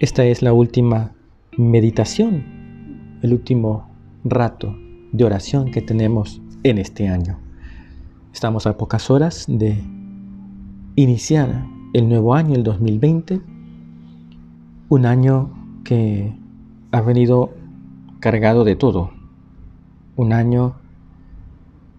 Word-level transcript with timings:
Esta 0.00 0.24
es 0.24 0.42
la 0.42 0.52
última 0.52 1.10
meditación, 1.56 3.18
el 3.20 3.32
último 3.32 3.90
rato 4.22 4.72
de 5.10 5.24
oración 5.24 5.72
que 5.72 5.82
tenemos 5.82 6.40
en 6.62 6.78
este 6.78 7.08
año. 7.08 7.40
Estamos 8.32 8.68
a 8.68 8.76
pocas 8.76 9.10
horas 9.10 9.46
de 9.48 9.82
iniciar 10.94 11.66
el 11.94 12.08
nuevo 12.08 12.34
año, 12.34 12.54
el 12.54 12.62
2020, 12.62 13.40
un 14.88 15.04
año 15.04 15.50
que 15.82 16.32
ha 16.92 17.00
venido 17.00 17.50
cargado 18.20 18.62
de 18.62 18.76
todo, 18.76 19.10
un 20.14 20.32
año 20.32 20.76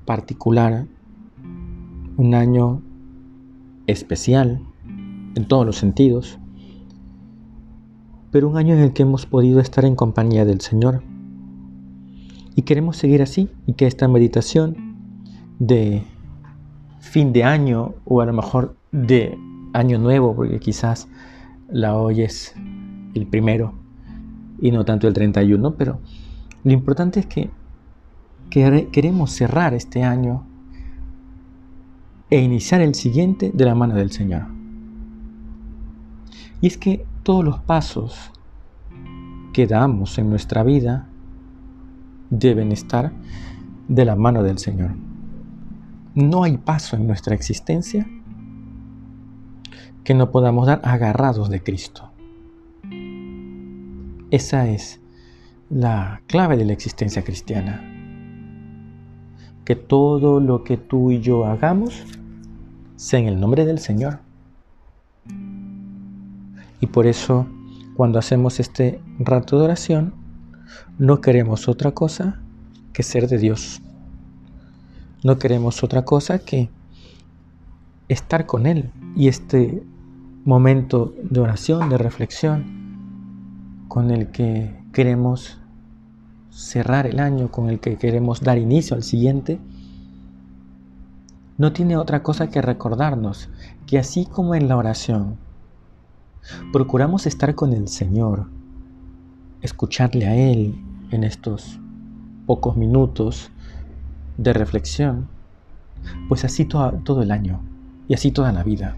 particular, 0.06 0.86
un 2.16 2.34
año 2.34 2.82
especial 3.88 4.62
en 5.36 5.46
todos 5.50 5.66
los 5.66 5.76
sentidos, 5.76 6.39
pero 8.32 8.48
un 8.48 8.58
año 8.58 8.76
en 8.76 8.82
el 8.82 8.94
que 8.94 9.04
hemos 9.04 9.26
podido 9.26 9.60
estar 9.60 9.86
en 9.86 9.96
compañía 9.96 10.46
del 10.46 10.62
Señor. 10.62 11.02
Y 12.56 12.64
queremos 12.64 12.98
seguir 12.98 13.22
así 13.22 13.50
y 13.66 13.74
que 13.74 13.88
esta 13.88 14.08
meditación 14.08 14.76
de 15.60 16.04
fin 17.00 17.34
de 17.34 17.44
año 17.44 17.96
o 18.06 18.22
a 18.22 18.26
lo 18.26 18.34
mejor 18.34 18.76
de 18.92 19.38
año 19.74 19.98
nuevo, 19.98 20.36
porque 20.36 20.60
quizás 20.60 21.08
la 21.70 21.96
oyes 21.96 22.54
el 23.14 23.28
primero 23.28 23.74
y 24.60 24.72
no 24.72 24.86
tanto 24.86 25.08
el 25.08 25.14
31, 25.14 25.76
pero 25.76 26.00
lo 26.64 26.72
importante 26.72 27.22
es 27.22 27.26
que, 27.26 27.50
que 28.50 28.90
queremos 28.92 29.32
cerrar 29.32 29.74
este 29.74 30.04
año 30.04 30.46
e 32.30 32.42
iniciar 32.42 32.82
el 32.82 32.94
siguiente 32.94 33.52
de 33.54 33.66
la 33.66 33.76
mano 33.76 33.96
del 33.96 34.12
Señor. 34.12 34.44
Y 36.62 36.68
es 36.68 36.78
que 36.78 37.06
todos 37.30 37.46
los 37.46 37.60
pasos 37.60 38.32
que 39.54 39.68
damos 39.68 40.18
en 40.18 40.32
nuestra 40.32 40.64
vida 40.64 41.08
deben 42.32 42.72
estar 42.72 43.12
de 43.88 44.04
la 44.04 44.16
mano 44.16 44.42
del 44.42 44.58
Señor. 44.58 44.96
No 46.16 46.42
hay 46.42 46.58
paso 46.58 46.96
en 46.96 47.06
nuestra 47.06 47.36
existencia 47.36 48.10
que 50.04 50.16
no 50.16 50.32
podamos 50.32 50.66
dar 50.66 50.82
agarrados 50.84 51.52
de 51.52 51.62
Cristo. 51.62 52.10
Esa 54.32 54.68
es 54.68 55.00
la 55.70 56.24
clave 56.26 56.58
de 56.58 56.66
la 56.66 56.74
existencia 56.74 57.24
cristiana. 57.24 57.80
Que 59.66 59.76
todo 59.76 60.40
lo 60.40 60.64
que 60.64 60.78
tú 60.78 61.12
y 61.12 61.20
yo 61.20 61.46
hagamos 61.46 62.08
sea 62.96 63.20
en 63.20 63.28
el 63.28 63.40
nombre 63.40 63.66
del 63.66 63.78
Señor. 63.78 64.29
Y 66.80 66.88
por 66.88 67.08
eso, 67.08 67.48
cuando 67.96 68.20
hacemos 68.20 68.60
este 68.60 69.02
rato 69.20 69.58
de 69.58 69.66
oración, 69.66 70.14
no 70.98 71.22
queremos 71.22 71.68
otra 71.68 71.92
cosa 71.92 72.40
que 72.94 73.04
ser 73.04 73.28
de 73.28 73.38
Dios. 73.38 73.82
No 75.24 75.38
queremos 75.38 75.84
otra 75.84 76.06
cosa 76.06 76.40
que 76.40 76.70
estar 78.08 78.46
con 78.46 78.66
Él. 78.66 78.92
Y 79.16 79.28
este 79.28 79.84
momento 80.46 81.14
de 81.22 81.40
oración, 81.40 81.90
de 81.90 81.98
reflexión, 81.98 83.86
con 83.88 84.12
el 84.12 84.32
que 84.32 84.80
queremos 84.94 85.60
cerrar 86.52 87.08
el 87.08 87.20
año, 87.20 87.52
con 87.52 87.70
el 87.70 87.80
que 87.80 87.98
queremos 87.98 88.42
dar 88.42 88.58
inicio 88.58 88.96
al 88.96 89.04
siguiente, 89.04 89.60
no 91.58 91.74
tiene 91.74 91.98
otra 91.98 92.24
cosa 92.24 92.50
que 92.50 92.62
recordarnos 92.62 93.50
que 93.86 94.00
así 94.00 94.26
como 94.26 94.56
en 94.56 94.70
la 94.70 94.78
oración, 94.78 95.38
procuramos 96.72 97.26
estar 97.26 97.56
con 97.56 97.74
el 97.74 97.88
Señor, 97.88 98.48
escucharle 99.62 100.28
a 100.28 100.36
Él 100.36 100.76
en 101.12 101.24
estos 101.24 101.80
pocos 102.46 102.78
minutos 102.78 103.52
de 104.38 104.54
reflexión, 104.54 105.28
pues 106.28 106.46
así 106.46 106.66
todo, 106.66 107.22
el 107.22 107.32
año 107.32 107.62
y 108.08 108.14
así 108.14 108.32
toda 108.32 108.52
la 108.52 108.64
vida. 108.64 108.98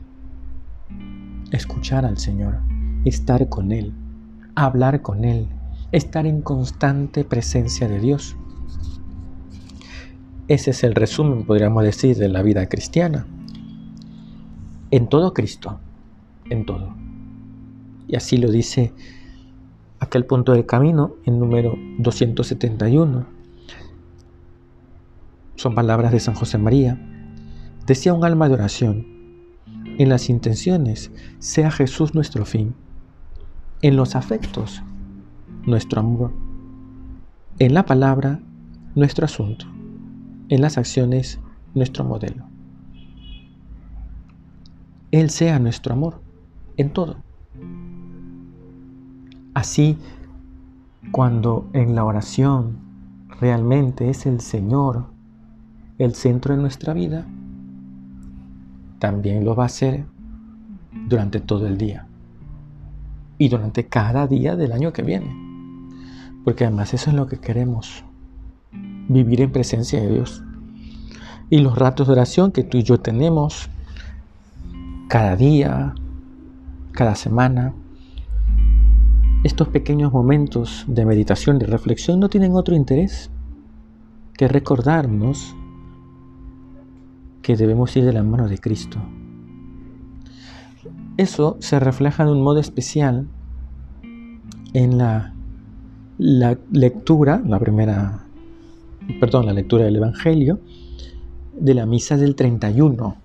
Escuchar 1.51 2.05
al 2.05 2.17
Señor, 2.17 2.59
estar 3.05 3.49
con 3.49 3.71
Él, 3.71 3.93
hablar 4.55 5.01
con 5.01 5.25
Él, 5.25 5.47
estar 5.91 6.25
en 6.25 6.41
constante 6.41 7.23
presencia 7.23 7.87
de 7.87 7.99
Dios. 7.99 8.37
Ese 10.47 10.71
es 10.71 10.83
el 10.83 10.95
resumen, 10.95 11.45
podríamos 11.45 11.83
decir, 11.83 12.17
de 12.17 12.29
la 12.29 12.41
vida 12.41 12.67
cristiana. 12.67 13.25
En 14.91 15.07
todo 15.07 15.33
Cristo, 15.33 15.79
en 16.49 16.65
todo. 16.65 17.00
Y 18.11 18.17
así 18.17 18.35
lo 18.35 18.51
dice 18.51 18.93
aquel 20.01 20.25
punto 20.25 20.51
del 20.51 20.65
camino 20.65 21.15
en 21.25 21.39
número 21.39 21.77
271. 21.99 23.25
Son 25.55 25.73
palabras 25.73 26.11
de 26.11 26.19
San 26.19 26.35
José 26.35 26.57
María. 26.57 26.99
Decía 27.87 28.13
un 28.13 28.25
alma 28.25 28.49
de 28.49 28.55
oración, 28.55 29.07
en 29.97 30.09
las 30.09 30.29
intenciones 30.29 31.11
sea 31.39 31.71
Jesús 31.71 32.13
nuestro 32.13 32.45
fin, 32.45 32.75
en 33.81 33.95
los 33.95 34.15
afectos 34.15 34.83
nuestro 35.65 36.01
amor, 36.01 36.33
en 37.59 37.73
la 37.73 37.85
palabra 37.85 38.41
nuestro 38.93 39.23
asunto, 39.23 39.67
en 40.49 40.61
las 40.61 40.77
acciones 40.77 41.39
nuestro 41.73 42.03
modelo. 42.03 42.45
Él 45.11 45.29
sea 45.29 45.59
nuestro 45.59 45.93
amor 45.93 46.21
en 46.75 46.91
todo. 46.91 47.30
Así, 49.53 49.97
cuando 51.11 51.69
en 51.73 51.95
la 51.95 52.05
oración 52.05 52.77
realmente 53.39 54.09
es 54.09 54.25
el 54.25 54.39
Señor 54.39 55.05
el 55.97 56.15
centro 56.15 56.55
de 56.55 56.61
nuestra 56.61 56.93
vida, 56.93 57.25
también 58.99 59.45
lo 59.45 59.55
va 59.55 59.65
a 59.65 59.69
ser 59.69 60.05
durante 61.07 61.39
todo 61.39 61.67
el 61.67 61.77
día 61.77 62.07
y 63.37 63.49
durante 63.49 63.87
cada 63.87 64.27
día 64.27 64.55
del 64.55 64.71
año 64.71 64.93
que 64.93 65.03
viene. 65.03 65.35
Porque 66.43 66.65
además 66.65 66.93
eso 66.93 67.09
es 67.09 67.15
lo 67.15 67.27
que 67.27 67.37
queremos, 67.37 68.03
vivir 69.09 69.41
en 69.41 69.51
presencia 69.51 70.01
de 70.01 70.11
Dios. 70.11 70.43
Y 71.49 71.59
los 71.59 71.77
ratos 71.77 72.07
de 72.07 72.13
oración 72.13 72.51
que 72.51 72.63
tú 72.63 72.77
y 72.77 72.83
yo 72.83 72.99
tenemos 72.99 73.69
cada 75.07 75.35
día, 75.35 75.93
cada 76.93 77.15
semana, 77.15 77.73
estos 79.43 79.69
pequeños 79.69 80.11
momentos 80.13 80.85
de 80.87 81.05
meditación 81.05 81.57
y 81.61 81.65
reflexión 81.65 82.19
no 82.19 82.29
tienen 82.29 82.53
otro 82.53 82.75
interés 82.75 83.31
que 84.37 84.47
recordarnos 84.47 85.55
que 87.41 87.55
debemos 87.55 87.95
ir 87.97 88.05
de 88.05 88.13
la 88.13 88.23
mano 88.23 88.47
de 88.47 88.59
Cristo. 88.59 88.99
Eso 91.17 91.57
se 91.59 91.79
refleja 91.79 92.25
de 92.25 92.31
un 92.31 92.43
modo 92.43 92.59
especial 92.59 93.27
en 94.73 94.97
la, 94.97 95.33
la 96.19 96.57
lectura, 96.71 97.41
la 97.45 97.59
primera, 97.59 98.25
perdón, 99.19 99.47
la 99.47 99.53
lectura 99.53 99.85
del 99.85 99.95
Evangelio 99.95 100.59
de 101.59 101.73
la 101.73 101.85
misa 101.85 102.15
del 102.15 102.35
31. 102.35 103.15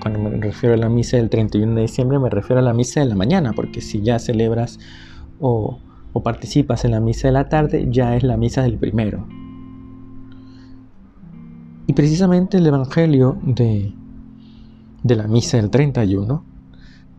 Cuando 0.00 0.18
me 0.18 0.30
refiero 0.30 0.74
a 0.74 0.78
la 0.78 0.88
misa 0.88 1.16
del 1.16 1.28
31 1.28 1.74
de 1.74 1.82
diciembre, 1.82 2.18
me 2.18 2.30
refiero 2.30 2.60
a 2.60 2.62
la 2.62 2.72
misa 2.72 3.00
de 3.00 3.06
la 3.06 3.16
mañana, 3.16 3.52
porque 3.52 3.80
si 3.80 4.00
ya 4.00 4.18
celebras 4.18 4.78
o, 5.40 5.78
participas 6.22 6.84
en 6.84 6.90
la 6.90 7.00
misa 7.00 7.28
de 7.28 7.32
la 7.32 7.48
tarde, 7.48 7.88
ya 7.90 8.14
es 8.14 8.22
la 8.22 8.36
misa 8.36 8.62
del 8.62 8.76
primero. 8.76 9.26
Y 11.86 11.92
precisamente 11.94 12.58
el 12.58 12.66
Evangelio 12.66 13.38
de, 13.42 13.92
de 15.02 15.16
la 15.16 15.26
misa 15.26 15.56
del 15.56 15.70
31 15.70 16.44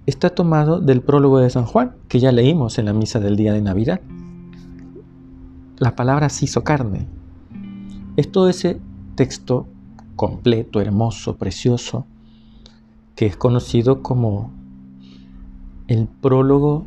está 0.06 0.30
tomado 0.30 0.80
del 0.80 1.02
prólogo 1.02 1.40
de 1.40 1.50
San 1.50 1.66
Juan, 1.66 1.96
que 2.08 2.20
ya 2.20 2.32
leímos 2.32 2.78
en 2.78 2.86
la 2.86 2.94
misa 2.94 3.20
del 3.20 3.36
día 3.36 3.54
de 3.54 3.62
Navidad. 3.62 4.02
La 5.78 5.96
palabra 5.96 6.30
se 6.30 6.46
hizo 6.46 6.64
carne. 6.64 7.08
Es 8.18 8.32
todo 8.32 8.50
ese 8.50 8.80
texto 9.16 9.68
completo, 10.16 10.80
hermoso, 10.80 11.38
precioso, 11.38 12.06
que 13.16 13.26
es 13.26 13.36
conocido 13.36 14.04
como 14.04 14.52
el 15.88 16.08
prólogo 16.08 16.86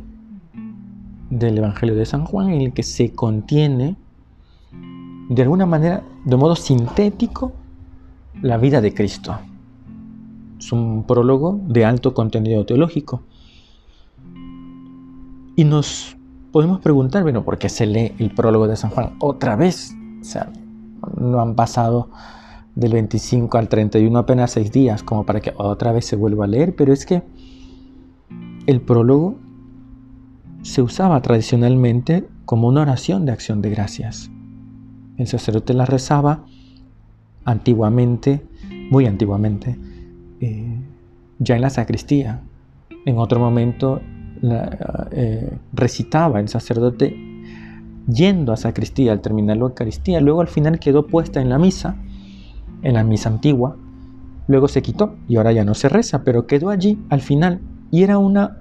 del 1.29 1.57
Evangelio 1.57 1.95
de 1.95 2.05
San 2.05 2.25
Juan 2.25 2.49
en 2.49 2.61
el 2.61 2.73
que 2.73 2.83
se 2.83 3.13
contiene 3.13 3.95
de 5.29 5.41
alguna 5.41 5.65
manera, 5.65 6.03
de 6.23 6.35
modo 6.35 6.55
sintético, 6.55 7.51
la 8.41 8.57
vida 8.57 8.81
de 8.81 8.93
Cristo. 8.93 9.37
Es 10.59 10.71
un 10.71 11.03
prólogo 11.03 11.59
de 11.67 11.85
alto 11.85 12.13
contenido 12.13 12.65
teológico. 12.65 13.23
Y 15.55 15.63
nos 15.63 16.15
podemos 16.51 16.79
preguntar, 16.79 17.23
bueno, 17.23 17.43
¿por 17.43 17.57
qué 17.57 17.69
se 17.69 17.85
lee 17.85 18.13
el 18.19 18.31
prólogo 18.31 18.67
de 18.67 18.75
San 18.75 18.91
Juan 18.91 19.15
otra 19.19 19.55
vez? 19.55 19.95
O 20.21 20.23
sea, 20.23 20.51
no 21.17 21.39
han 21.41 21.55
pasado 21.55 22.09
del 22.75 22.93
25 22.93 23.57
al 23.57 23.69
31 23.69 24.19
apenas 24.19 24.51
seis 24.51 24.71
días 24.71 25.01
como 25.01 25.25
para 25.25 25.39
que 25.39 25.53
otra 25.57 25.91
vez 25.91 26.05
se 26.05 26.15
vuelva 26.15 26.45
a 26.45 26.47
leer, 26.47 26.75
pero 26.75 26.93
es 26.93 27.05
que 27.05 27.23
el 28.67 28.81
prólogo 28.81 29.37
se 30.65 30.81
usaba 30.81 31.21
tradicionalmente 31.21 32.27
como 32.45 32.67
una 32.67 32.81
oración 32.81 33.23
de 33.23 33.31
acción 33.31 33.61
de 33.61 33.69
gracias. 33.69 34.31
El 35.15 35.27
sacerdote 35.27 35.75
la 35.75 35.85
rezaba 35.85 36.43
antiguamente, 37.45 38.43
muy 38.89 39.05
antiguamente, 39.05 39.77
eh, 40.41 40.81
ya 41.37 41.55
en 41.55 41.61
la 41.61 41.69
sacristía. 41.69 42.41
En 43.05 43.19
otro 43.19 43.39
momento 43.39 44.01
eh, 44.41 45.55
recitaba 45.71 46.39
el 46.39 46.49
sacerdote 46.49 47.15
yendo 48.07 48.51
a 48.51 48.57
sacristía 48.57 49.11
al 49.11 49.21
terminar 49.21 49.57
la 49.57 49.65
Eucaristía. 49.65 50.19
Luego 50.19 50.41
al 50.41 50.47
final 50.47 50.79
quedó 50.79 51.05
puesta 51.05 51.41
en 51.41 51.49
la 51.49 51.59
misa, 51.59 51.95
en 52.81 52.95
la 52.95 53.03
misa 53.03 53.29
antigua. 53.29 53.77
Luego 54.47 54.67
se 54.67 54.81
quitó 54.81 55.15
y 55.27 55.35
ahora 55.35 55.51
ya 55.51 55.63
no 55.63 55.75
se 55.75 55.89
reza, 55.89 56.23
pero 56.23 56.47
quedó 56.47 56.71
allí 56.71 56.97
al 57.09 57.21
final. 57.21 57.61
Y 57.91 58.01
era 58.01 58.17
una 58.17 58.57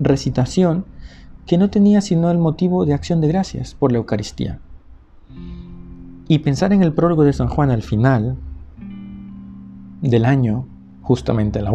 recitación 0.00 0.86
que 1.50 1.58
no 1.58 1.68
tenía 1.68 2.00
sino 2.00 2.30
el 2.30 2.38
motivo 2.38 2.86
de 2.86 2.94
acción 2.94 3.20
de 3.20 3.26
gracias 3.26 3.74
por 3.74 3.90
la 3.90 3.98
Eucaristía. 3.98 4.60
Y 6.28 6.38
pensar 6.38 6.72
en 6.72 6.80
el 6.80 6.92
prólogo 6.92 7.24
de 7.24 7.32
San 7.32 7.48
Juan 7.48 7.72
al 7.72 7.82
final 7.82 8.36
del 10.00 10.26
año, 10.26 10.64
justamente 11.02 11.58
el 11.58 11.66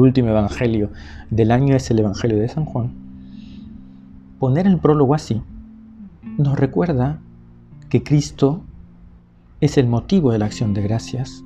último 0.00 0.28
evangelio 0.28 0.90
del 1.30 1.52
año 1.52 1.76
es 1.76 1.88
el 1.92 2.00
evangelio 2.00 2.36
de 2.36 2.48
San 2.48 2.64
Juan, 2.64 2.94
poner 4.40 4.66
el 4.66 4.78
prólogo 4.78 5.14
así 5.14 5.40
nos 6.36 6.58
recuerda 6.58 7.20
que 7.88 8.02
Cristo 8.02 8.64
es 9.60 9.78
el 9.78 9.86
motivo 9.86 10.32
de 10.32 10.40
la 10.40 10.46
acción 10.46 10.74
de 10.74 10.82
gracias, 10.82 11.44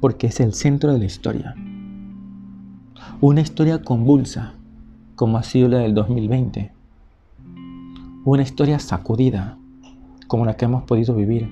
porque 0.00 0.26
es 0.26 0.40
el 0.40 0.54
centro 0.54 0.92
de 0.92 0.98
la 0.98 1.04
historia. 1.04 1.54
Una 3.20 3.42
historia 3.42 3.80
convulsa, 3.80 4.54
como 5.18 5.36
ha 5.36 5.42
sido 5.42 5.66
la 5.66 5.78
del 5.78 5.94
2020. 5.94 6.70
Una 8.24 8.42
historia 8.42 8.78
sacudida, 8.78 9.58
como 10.28 10.46
la 10.46 10.56
que 10.56 10.66
hemos 10.66 10.84
podido 10.84 11.12
vivir. 11.12 11.50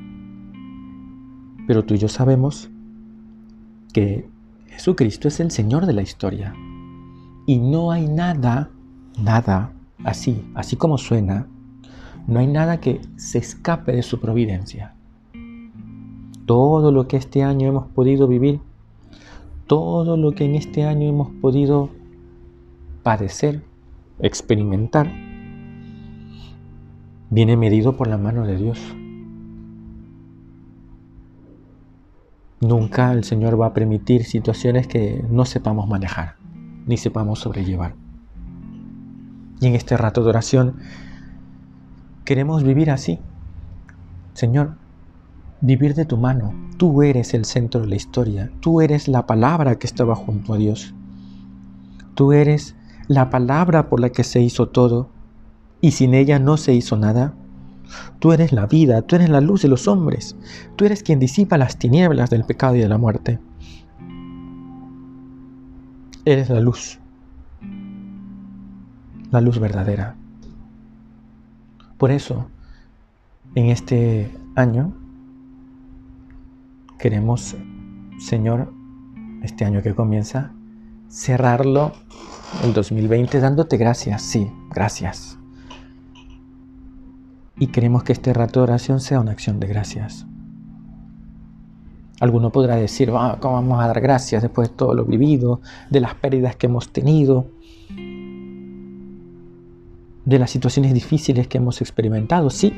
Pero 1.67 1.85
tú 1.85 1.95
y 1.95 1.99
yo 1.99 2.07
sabemos 2.07 2.71
que 3.93 4.31
Jesucristo 4.69 5.27
es 5.27 5.41
el 5.41 5.51
Señor 5.51 5.87
de 5.87 5.95
la 5.95 6.03
historia. 6.03 6.55
Y 7.45 7.59
no 7.59 7.91
hay 7.91 8.07
nada, 8.07 8.71
nada 9.21 9.73
así, 10.05 10.45
así 10.55 10.77
como 10.77 10.97
suena, 10.97 11.49
no 12.29 12.39
hay 12.39 12.47
nada 12.47 12.79
que 12.79 13.01
se 13.17 13.39
escape 13.39 13.91
de 13.91 14.05
su 14.05 14.21
providencia. 14.21 14.95
Todo 16.47 16.93
lo 16.93 17.09
que 17.09 17.17
este 17.17 17.43
año 17.43 17.67
hemos 17.67 17.89
podido 17.89 18.29
vivir, 18.29 18.61
todo 19.67 20.17
lo 20.17 20.37
que 20.37 20.45
en 20.45 20.55
este 20.55 20.85
año 20.85 21.09
hemos 21.09 21.31
podido 21.41 21.96
padecer, 23.07 23.63
experimentar, 24.19 25.09
viene 27.31 27.57
medido 27.57 27.97
por 27.97 28.09
la 28.09 28.19
mano 28.19 28.45
de 28.45 28.57
Dios. 28.57 28.81
Nunca 32.61 33.13
el 33.13 33.23
Señor 33.23 33.61
va 33.61 33.67
a 33.67 33.75
permitir 33.75 34.25
situaciones 34.25 34.89
que 34.89 35.25
no 35.31 35.45
sepamos 35.45 35.89
manejar, 35.89 36.35
ni 36.85 36.97
sepamos 36.97 37.39
sobrellevar. 37.39 37.95
Y 39.61 39.69
en 39.69 39.77
este 39.77 39.97
rato 39.97 40.25
de 40.25 40.31
oración 40.31 40.75
queremos 42.25 42.65
vivir 42.65 42.91
así. 42.91 43.21
Señor, 44.33 44.79
vivir 45.61 45.95
de 45.95 46.07
tu 46.07 46.17
mano. 46.17 46.53
Tú 46.77 47.05
eres 47.05 47.35
el 47.35 47.45
centro 47.45 47.83
de 47.83 47.87
la 47.87 47.95
historia. 47.95 48.51
Tú 48.59 48.81
eres 48.81 49.07
la 49.07 49.27
palabra 49.27 49.79
que 49.79 49.87
estaba 49.87 50.17
junto 50.17 50.55
a 50.55 50.57
Dios. 50.57 50.93
Tú 52.17 52.33
eres 52.33 52.75
la 53.09 53.31
palabra 53.31 53.89
por 53.89 54.01
la 54.01 54.11
que 54.11 54.25
se 54.25 54.41
hizo 54.41 54.69
todo 54.69 55.09
y 55.81 55.93
sin 55.93 56.15
ella 56.15 56.39
no 56.39 56.57
se 56.57 56.75
hizo 56.75 56.97
nada. 56.97 57.35
Tú 58.19 58.33
eres 58.33 58.53
la 58.53 58.67
vida, 58.67 59.03
tú 59.03 59.17
eres 59.17 59.29
la 59.29 59.41
luz 59.41 59.63
de 59.63 59.69
los 59.69 59.87
hombres, 59.87 60.37
tú 60.75 60.85
eres 60.85 61.03
quien 61.03 61.21
disipa 61.21 61.57
las 61.57 61.79
tinieblas 61.79 62.31
del 62.31 62.45
pecado 62.45 62.75
y 62.75 62.81
de 62.81 62.89
la 62.89 62.99
muerte. 62.99 63.39
Eres 66.25 66.51
la 66.51 66.61
luz, 66.61 66.99
la 69.31 69.41
luz 69.41 69.61
verdadera. 69.61 70.17
Por 71.99 72.11
eso, 72.11 72.49
en 73.55 73.67
este 73.67 74.37
año, 74.57 74.93
queremos, 76.99 77.57
Señor, 78.19 78.73
este 79.43 79.65
año 79.65 79.83
que 79.83 79.95
comienza, 79.95 80.51
cerrarlo 81.09 81.93
el 82.65 82.73
2020 82.73 83.41
dándote 83.41 83.77
gracias, 83.77 84.23
sí, 84.23 84.51
gracias. 84.75 85.39
Y 87.59 87.69
queremos 87.69 88.03
que 88.03 88.13
este 88.13 88.33
rato 88.33 88.61
de 88.61 88.65
oración 88.65 89.01
sea 89.01 89.21
una 89.21 89.33
acción 89.33 89.61
de 89.61 89.67
gracias. 89.67 90.27
Alguno 92.21 92.51
podrá 92.51 92.77
decir, 92.77 93.11
ah, 93.15 93.39
¿cómo 93.41 93.55
vamos 93.55 93.83
a 93.83 93.87
dar 93.87 94.01
gracias 94.01 94.43
después 94.43 94.71
de 94.71 94.75
todo 94.75 94.95
lo 94.95 95.05
vivido, 95.05 95.61
de 95.91 96.01
las 96.01 96.15
pérdidas 96.15 96.57
que 96.57 96.67
hemos 96.67 96.91
tenido, 96.91 97.47
de 100.25 100.39
las 100.39 100.51
situaciones 100.51 100.95
difíciles 100.95 101.47
que 101.49 101.59
hemos 101.59 101.81
experimentado? 101.81 102.51
Sí, 102.51 102.75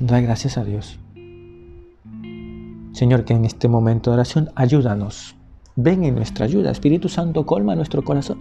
da 0.00 0.20
gracias 0.20 0.56
a 0.58 0.64
Dios. 0.64 0.98
Señor, 2.92 3.24
que 3.24 3.34
en 3.34 3.44
este 3.44 3.68
momento 3.68 4.10
de 4.10 4.14
oración 4.14 4.50
ayúdanos. 4.54 5.37
Ven 5.80 6.02
en 6.02 6.16
nuestra 6.16 6.44
ayuda. 6.44 6.72
Espíritu 6.72 7.08
Santo, 7.08 7.46
colma 7.46 7.76
nuestro 7.76 8.02
corazón 8.02 8.38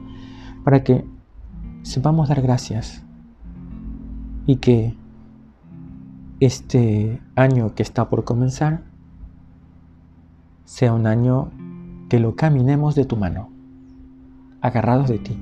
para 0.64 0.84
que 0.84 1.06
sepamos 1.84 2.30
dar 2.30 2.42
gracias 2.42 3.04
y 4.48 4.56
que 4.56 4.98
este 6.40 7.22
año 7.36 7.76
que 7.76 7.84
está 7.84 8.10
por 8.10 8.24
comenzar 8.24 8.82
sea 10.66 10.94
un 10.94 11.06
año 11.06 11.52
que 12.10 12.20
lo 12.20 12.36
caminemos 12.36 12.96
de 12.96 13.06
tu 13.06 13.18
mano, 13.18 13.52
agarrados 14.62 15.08
de 15.08 15.20
ti. 15.20 15.38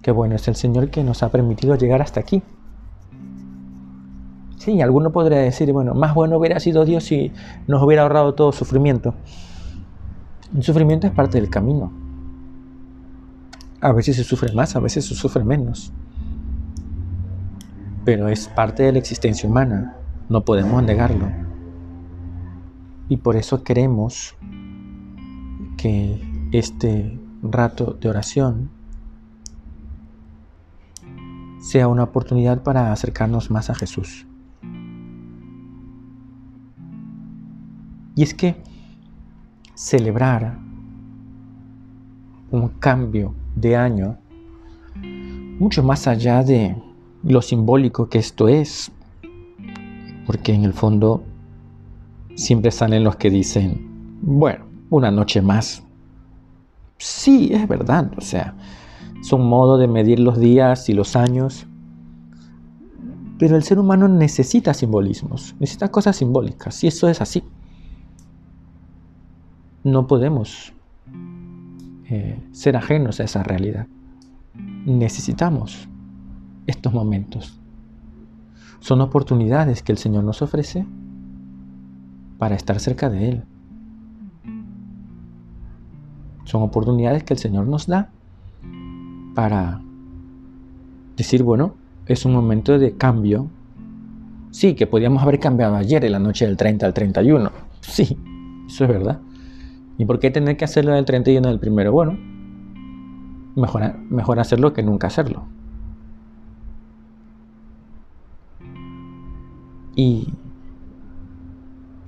Qué 0.00 0.12
bueno 0.12 0.36
es 0.36 0.46
el 0.46 0.54
Señor 0.54 0.90
que 0.90 1.02
nos 1.02 1.24
ha 1.24 1.32
permitido 1.32 1.74
llegar 1.74 2.02
hasta 2.02 2.20
aquí. 2.20 2.40
Sí, 4.64 4.80
alguno 4.80 5.12
podría 5.12 5.38
decir, 5.38 5.72
bueno, 5.72 5.94
más 5.94 6.14
bueno 6.14 6.38
hubiera 6.38 6.58
sido 6.58 6.84
Dios 6.84 7.04
si 7.04 7.32
nos 7.66 7.82
hubiera 7.82 8.02
ahorrado 8.02 8.34
todo 8.34 8.52
sufrimiento. 8.52 9.14
El 10.54 10.62
sufrimiento 10.62 11.06
es 11.06 11.12
parte 11.12 11.40
del 11.40 11.50
camino. 11.50 11.92
A 13.80 13.92
veces 13.92 14.16
se 14.16 14.24
sufre 14.24 14.52
más, 14.54 14.74
a 14.76 14.80
veces 14.80 15.04
se 15.04 15.14
sufre 15.14 15.44
menos 15.44 15.92
pero 18.04 18.28
es 18.28 18.48
parte 18.48 18.82
de 18.82 18.92
la 18.92 18.98
existencia 18.98 19.48
humana, 19.48 19.96
no 20.28 20.44
podemos 20.44 20.82
negarlo. 20.82 21.26
Y 23.08 23.16
por 23.16 23.36
eso 23.36 23.62
queremos 23.62 24.36
que 25.76 26.22
este 26.52 27.18
rato 27.42 27.96
de 28.00 28.08
oración 28.08 28.70
sea 31.60 31.88
una 31.88 32.04
oportunidad 32.04 32.62
para 32.62 32.92
acercarnos 32.92 33.50
más 33.50 33.70
a 33.70 33.74
Jesús. 33.74 34.26
Y 38.16 38.22
es 38.22 38.34
que 38.34 38.56
celebrar 39.74 40.58
un 42.50 42.68
cambio 42.68 43.34
de 43.56 43.76
año, 43.76 44.16
mucho 45.58 45.82
más 45.82 46.06
allá 46.06 46.42
de 46.42 46.76
lo 47.24 47.42
simbólico 47.42 48.08
que 48.08 48.18
esto 48.18 48.48
es, 48.48 48.92
porque 50.26 50.52
en 50.52 50.64
el 50.64 50.72
fondo 50.72 51.24
siempre 52.36 52.70
salen 52.70 53.02
los 53.02 53.16
que 53.16 53.30
dicen, 53.30 54.18
bueno, 54.22 54.66
una 54.90 55.10
noche 55.10 55.42
más. 55.42 55.82
Sí, 56.98 57.50
es 57.52 57.66
verdad, 57.66 58.12
o 58.16 58.20
sea, 58.20 58.54
es 59.20 59.32
un 59.32 59.48
modo 59.48 59.76
de 59.76 59.88
medir 59.88 60.20
los 60.20 60.38
días 60.38 60.88
y 60.88 60.92
los 60.92 61.16
años, 61.16 61.66
pero 63.38 63.56
el 63.56 63.64
ser 63.64 63.80
humano 63.80 64.06
necesita 64.06 64.72
simbolismos, 64.72 65.56
necesita 65.58 65.90
cosas 65.90 66.16
simbólicas, 66.16 66.84
y 66.84 66.86
eso 66.86 67.08
es 67.08 67.20
así. 67.20 67.42
No 69.84 70.06
podemos 70.06 70.72
eh, 72.08 72.42
ser 72.52 72.74
ajenos 72.78 73.20
a 73.20 73.24
esa 73.24 73.42
realidad. 73.42 73.86
Necesitamos 74.86 75.86
estos 76.66 76.94
momentos. 76.94 77.60
Son 78.80 79.02
oportunidades 79.02 79.82
que 79.82 79.92
el 79.92 79.98
Señor 79.98 80.24
nos 80.24 80.40
ofrece 80.40 80.86
para 82.38 82.54
estar 82.54 82.80
cerca 82.80 83.10
de 83.10 83.28
Él. 83.28 83.44
Son 86.44 86.62
oportunidades 86.62 87.22
que 87.22 87.34
el 87.34 87.38
Señor 87.38 87.66
nos 87.66 87.86
da 87.86 88.10
para 89.34 89.82
decir, 91.14 91.42
bueno, 91.42 91.74
es 92.06 92.24
un 92.24 92.32
momento 92.32 92.78
de 92.78 92.96
cambio. 92.96 93.48
Sí, 94.50 94.74
que 94.74 94.86
podíamos 94.86 95.22
haber 95.22 95.38
cambiado 95.40 95.76
ayer 95.76 96.06
en 96.06 96.12
la 96.12 96.18
noche 96.18 96.46
del 96.46 96.56
30 96.56 96.86
al 96.86 96.94
31. 96.94 97.50
Sí, 97.80 98.18
eso 98.66 98.84
es 98.84 98.88
verdad. 98.88 99.20
¿Y 99.98 100.04
por 100.04 100.18
qué 100.18 100.30
tener 100.30 100.56
que 100.56 100.64
hacerlo 100.64 100.92
del 100.92 101.04
31 101.04 101.48
al 101.48 101.60
primero? 101.60 101.92
Bueno, 101.92 102.18
mejor, 103.54 103.98
mejor 104.10 104.40
hacerlo 104.40 104.72
que 104.72 104.82
nunca 104.82 105.06
hacerlo. 105.06 105.44
Y 109.96 110.26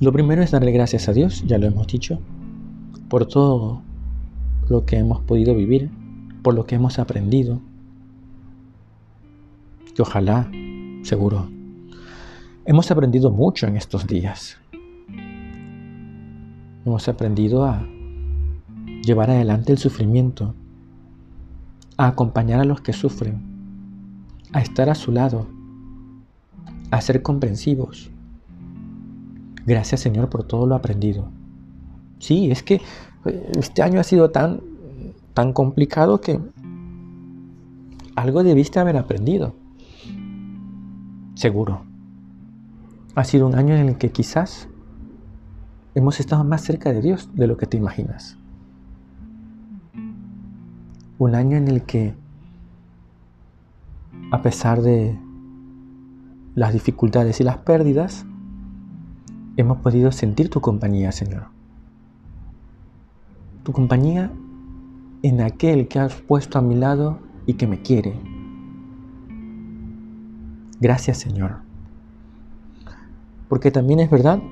lo 0.01 0.13
primero 0.13 0.43
es 0.43 0.51
darle 0.51 0.73
gracias 0.73 1.09
a 1.09 1.13
Dios, 1.13 1.45
ya 1.47 1.59
lo 1.59 1.67
hemos 1.67 1.87
dicho, 1.87 2.19
por 3.09 3.27
todo 3.27 3.83
lo 4.69 4.85
que 4.85 4.97
hemos 4.97 5.21
podido 5.21 5.55
vivir, 5.55 5.91
por 6.43 6.55
lo 6.55 6.67
que 6.67 6.75
hemos 6.75 6.99
aprendido. 6.99 7.61
Que 9.95 10.03
ojalá, 10.03 10.51
seguro, 11.03 11.49
hemos 12.65 12.91
aprendido 12.91 13.31
mucho 13.31 13.67
en 13.67 13.77
estos 13.77 14.07
días. 14.07 14.59
Hemos 16.87 17.09
aprendido 17.09 17.65
a 17.65 17.85
llevar 19.03 19.29
adelante 19.29 19.73
el 19.73 19.79
sufrimiento, 19.79 20.55
a 21.97 22.07
acompañar 22.07 22.61
a 22.61 22.65
los 22.65 22.81
que 22.81 22.93
sufren, 22.93 23.43
a 24.53 24.61
estar 24.61 24.89
a 24.89 24.95
su 24.95 25.11
lado, 25.11 25.49
a 26.93 27.01
ser 27.01 27.23
comprensivos. 27.23 28.13
Gracias 29.67 30.01
Señor 30.01 30.29
por 30.29 30.45
todo 30.45 30.69
lo 30.69 30.77
aprendido. 30.77 31.29
Sí, 32.21 32.53
es 32.53 32.63
que 32.63 32.81
eh, 33.25 33.53
este 33.59 33.83
año 33.83 33.99
ha 33.99 34.05
sido 34.05 34.31
tan, 34.31 34.61
tan 35.35 35.53
complicado 35.53 36.21
que 36.21 36.39
algo 38.15 38.45
debiste 38.45 38.79
haber 38.79 38.97
aprendido. 38.97 39.57
Seguro. 41.35 41.83
Ha 43.17 43.25
sido 43.25 43.49
un 43.49 43.57
año 43.57 43.75
en 43.75 43.89
el 43.89 43.99
que 43.99 44.13
quizás 44.13 44.69
hemos 45.97 46.21
estado 46.21 46.45
más 46.45 46.61
cerca 46.61 46.93
de 46.93 47.01
Dios 47.01 47.31
de 47.35 47.47
lo 47.47 47.57
que 47.57 47.65
te 47.65 47.79
imaginas. 47.79 48.37
Un 51.19 51.35
año 51.35 51.57
en 51.57 51.69
el 51.69 51.85
que, 51.85 52.15
a 54.31 54.43
pesar 54.43 54.83
de 54.83 55.19
las 56.55 56.75
dificultades 56.75 57.41
y 57.41 57.45
las 57.45 57.57
pérdidas, 57.57 58.27
hemos 59.57 59.79
podido 59.79 60.13
sentir 60.13 60.51
tu 60.51 60.61
compañía, 60.61 61.13
Señor. 61.13 61.45
Tu 63.63 63.73
compañía 63.73 64.31
en 65.23 65.41
aquel 65.41 65.89
que 65.89 65.99
has 65.99 66.15
puesto 66.15 66.59
a 66.59 66.63
mi 66.63 66.75
lado 66.75 67.21
y 67.47 67.55
que 67.55 67.67
me 67.67 67.81
quiere. 67.81 68.21
Gracias, 70.79 71.17
Señor. 71.17 71.57
Porque 73.49 73.71
también 73.71 74.01
es 74.01 74.11
verdad 74.11 74.43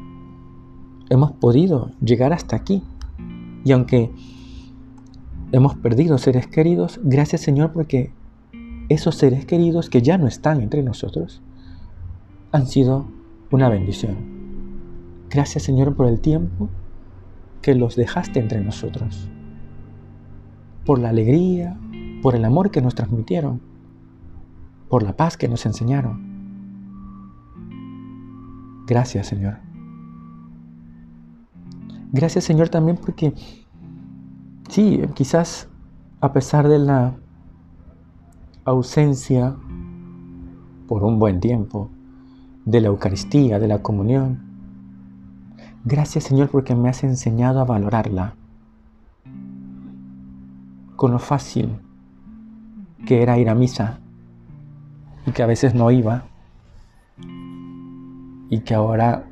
hemos 1.10 1.32
podido 1.32 1.90
llegar 2.00 2.32
hasta 2.32 2.56
aquí. 2.56 2.82
Y 3.64 3.72
aunque 3.72 4.10
hemos 5.52 5.76
perdido 5.76 6.18
seres 6.18 6.46
queridos, 6.46 7.00
gracias 7.02 7.40
Señor 7.40 7.72
porque 7.72 8.12
esos 8.88 9.14
seres 9.14 9.46
queridos 9.46 9.88
que 9.88 10.02
ya 10.02 10.18
no 10.18 10.26
están 10.26 10.60
entre 10.60 10.82
nosotros 10.82 11.42
han 12.52 12.66
sido 12.66 13.06
una 13.50 13.68
bendición. 13.68 14.16
Gracias 15.30 15.64
Señor 15.64 15.94
por 15.96 16.06
el 16.06 16.20
tiempo 16.20 16.68
que 17.62 17.74
los 17.74 17.96
dejaste 17.96 18.40
entre 18.40 18.60
nosotros, 18.60 19.28
por 20.84 20.98
la 20.98 21.08
alegría, 21.08 21.78
por 22.22 22.34
el 22.34 22.44
amor 22.44 22.70
que 22.70 22.82
nos 22.82 22.94
transmitieron, 22.94 23.60
por 24.88 25.02
la 25.02 25.16
paz 25.16 25.36
que 25.36 25.48
nos 25.48 25.64
enseñaron. 25.66 26.34
Gracias 28.86 29.26
Señor. 29.26 29.63
Gracias 32.14 32.44
Señor 32.44 32.68
también 32.68 32.96
porque, 32.96 33.34
sí, 34.68 35.02
quizás 35.14 35.68
a 36.20 36.32
pesar 36.32 36.68
de 36.68 36.78
la 36.78 37.16
ausencia 38.64 39.56
por 40.86 41.02
un 41.02 41.18
buen 41.18 41.40
tiempo 41.40 41.90
de 42.66 42.80
la 42.80 42.86
Eucaristía, 42.86 43.58
de 43.58 43.66
la 43.66 43.82
comunión, 43.82 44.44
gracias 45.84 46.22
Señor 46.22 46.50
porque 46.50 46.76
me 46.76 46.88
has 46.88 47.02
enseñado 47.02 47.58
a 47.58 47.64
valorarla 47.64 48.36
con 50.94 51.10
lo 51.10 51.18
fácil 51.18 51.80
que 53.08 53.22
era 53.22 53.38
ir 53.38 53.48
a 53.48 53.56
misa 53.56 53.98
y 55.26 55.32
que 55.32 55.42
a 55.42 55.46
veces 55.46 55.74
no 55.74 55.90
iba 55.90 56.22
y 58.50 58.60
que 58.60 58.72
ahora 58.72 59.24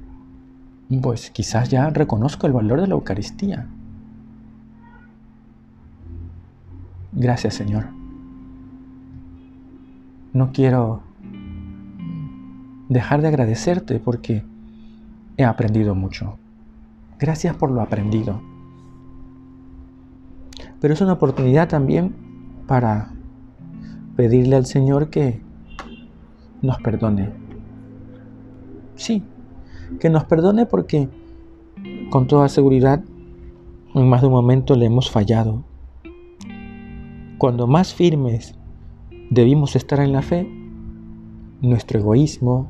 pues 1.00 1.30
quizás 1.30 1.68
ya 1.68 1.90
reconozco 1.90 2.46
el 2.46 2.52
valor 2.52 2.80
de 2.80 2.86
la 2.86 2.94
Eucaristía. 2.94 3.66
Gracias 7.12 7.54
Señor. 7.54 7.86
No 10.32 10.50
quiero 10.52 11.02
dejar 12.88 13.22
de 13.22 13.28
agradecerte 13.28 13.98
porque 14.00 14.44
he 15.36 15.44
aprendido 15.44 15.94
mucho. 15.94 16.38
Gracias 17.18 17.54
por 17.56 17.70
lo 17.70 17.80
aprendido. 17.80 18.40
Pero 20.80 20.94
es 20.94 21.00
una 21.00 21.12
oportunidad 21.12 21.68
también 21.68 22.14
para 22.66 23.12
pedirle 24.16 24.56
al 24.56 24.66
Señor 24.66 25.10
que 25.10 25.40
nos 26.60 26.78
perdone. 26.78 27.30
Sí, 28.96 29.22
que 30.00 30.10
nos 30.10 30.24
perdone 30.24 30.66
porque 30.66 31.08
con 32.10 32.26
toda 32.26 32.48
seguridad 32.48 33.02
en 33.94 34.08
más 34.08 34.20
de 34.20 34.26
un 34.26 34.32
momento 34.32 34.74
le 34.74 34.86
hemos 34.86 35.10
fallado. 35.10 35.64
Cuando 37.38 37.66
más 37.66 37.94
firmes 37.94 38.54
debimos 39.30 39.76
estar 39.76 40.00
en 40.00 40.12
la 40.12 40.22
fe, 40.22 40.48
nuestro 41.60 41.98
egoísmo, 41.98 42.68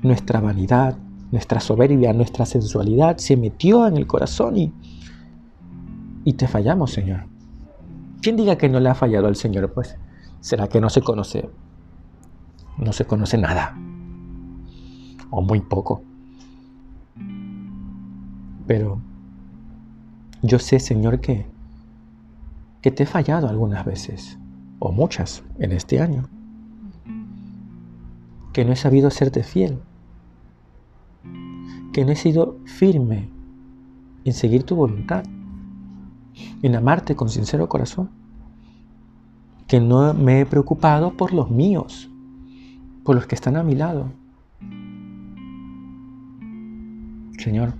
nuestra 0.00 0.40
vanidad, 0.40 0.96
nuestra 1.30 1.60
soberbia, 1.60 2.12
nuestra 2.12 2.46
sensualidad 2.46 3.18
se 3.18 3.36
metió 3.36 3.86
en 3.86 3.96
el 3.96 4.06
corazón 4.06 4.56
y, 4.56 4.72
y 6.24 6.32
te 6.34 6.48
fallamos, 6.48 6.92
Señor. 6.92 7.24
¿Quién 8.20 8.36
diga 8.36 8.56
que 8.56 8.68
no 8.68 8.80
le 8.80 8.88
ha 8.88 8.94
fallado 8.94 9.26
al 9.26 9.36
Señor? 9.36 9.72
Pues 9.72 9.96
será 10.40 10.68
que 10.68 10.80
no 10.80 10.90
se 10.90 11.02
conoce, 11.02 11.48
no 12.78 12.92
se 12.92 13.04
conoce 13.04 13.38
nada 13.38 13.76
o 15.32 15.42
muy 15.42 15.60
poco. 15.60 16.02
Pero 18.68 19.00
yo 20.42 20.58
sé, 20.60 20.78
Señor, 20.78 21.20
que, 21.20 21.46
que 22.80 22.92
te 22.92 23.02
he 23.02 23.06
fallado 23.06 23.48
algunas 23.48 23.84
veces, 23.84 24.38
o 24.78 24.92
muchas, 24.92 25.42
en 25.58 25.72
este 25.72 26.00
año. 26.00 26.28
Que 28.52 28.64
no 28.64 28.72
he 28.72 28.76
sabido 28.76 29.10
serte 29.10 29.42
fiel. 29.42 29.80
Que 31.92 32.04
no 32.04 32.12
he 32.12 32.16
sido 32.16 32.58
firme 32.66 33.30
en 34.24 34.32
seguir 34.34 34.64
tu 34.64 34.76
voluntad. 34.76 35.24
En 36.62 36.76
amarte 36.76 37.16
con 37.16 37.30
sincero 37.30 37.68
corazón. 37.68 38.10
Que 39.66 39.80
no 39.80 40.12
me 40.12 40.40
he 40.40 40.46
preocupado 40.46 41.16
por 41.16 41.32
los 41.32 41.50
míos, 41.50 42.10
por 43.04 43.14
los 43.14 43.26
que 43.26 43.34
están 43.34 43.56
a 43.56 43.62
mi 43.62 43.74
lado 43.74 44.21
Señor, 47.42 47.72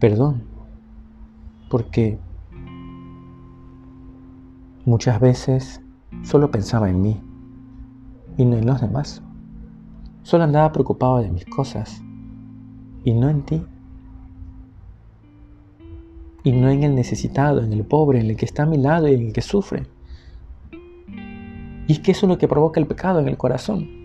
perdón, 0.00 0.44
porque 1.68 2.18
muchas 4.86 5.20
veces 5.20 5.82
solo 6.22 6.50
pensaba 6.50 6.88
en 6.88 7.02
mí 7.02 7.20
y 8.38 8.46
no 8.46 8.56
en 8.56 8.64
los 8.64 8.80
demás. 8.80 9.22
Solo 10.22 10.44
andaba 10.44 10.72
preocupado 10.72 11.18
de 11.18 11.30
mis 11.30 11.44
cosas 11.44 12.02
y 13.04 13.12
no 13.12 13.28
en 13.28 13.42
ti. 13.42 13.62
Y 16.44 16.52
no 16.52 16.70
en 16.70 16.82
el 16.82 16.94
necesitado, 16.94 17.62
en 17.62 17.74
el 17.74 17.84
pobre, 17.84 18.20
en 18.20 18.30
el 18.30 18.36
que 18.38 18.46
está 18.46 18.62
a 18.62 18.66
mi 18.66 18.78
lado 18.78 19.06
y 19.06 19.12
en 19.12 19.26
el 19.26 19.32
que 19.34 19.42
sufre. 19.42 19.86
Y 21.88 21.92
es 21.92 22.00
que 22.00 22.12
eso 22.12 22.24
es 22.24 22.30
lo 22.30 22.38
que 22.38 22.48
provoca 22.48 22.80
el 22.80 22.86
pecado 22.86 23.20
en 23.20 23.28
el 23.28 23.36
corazón 23.36 24.01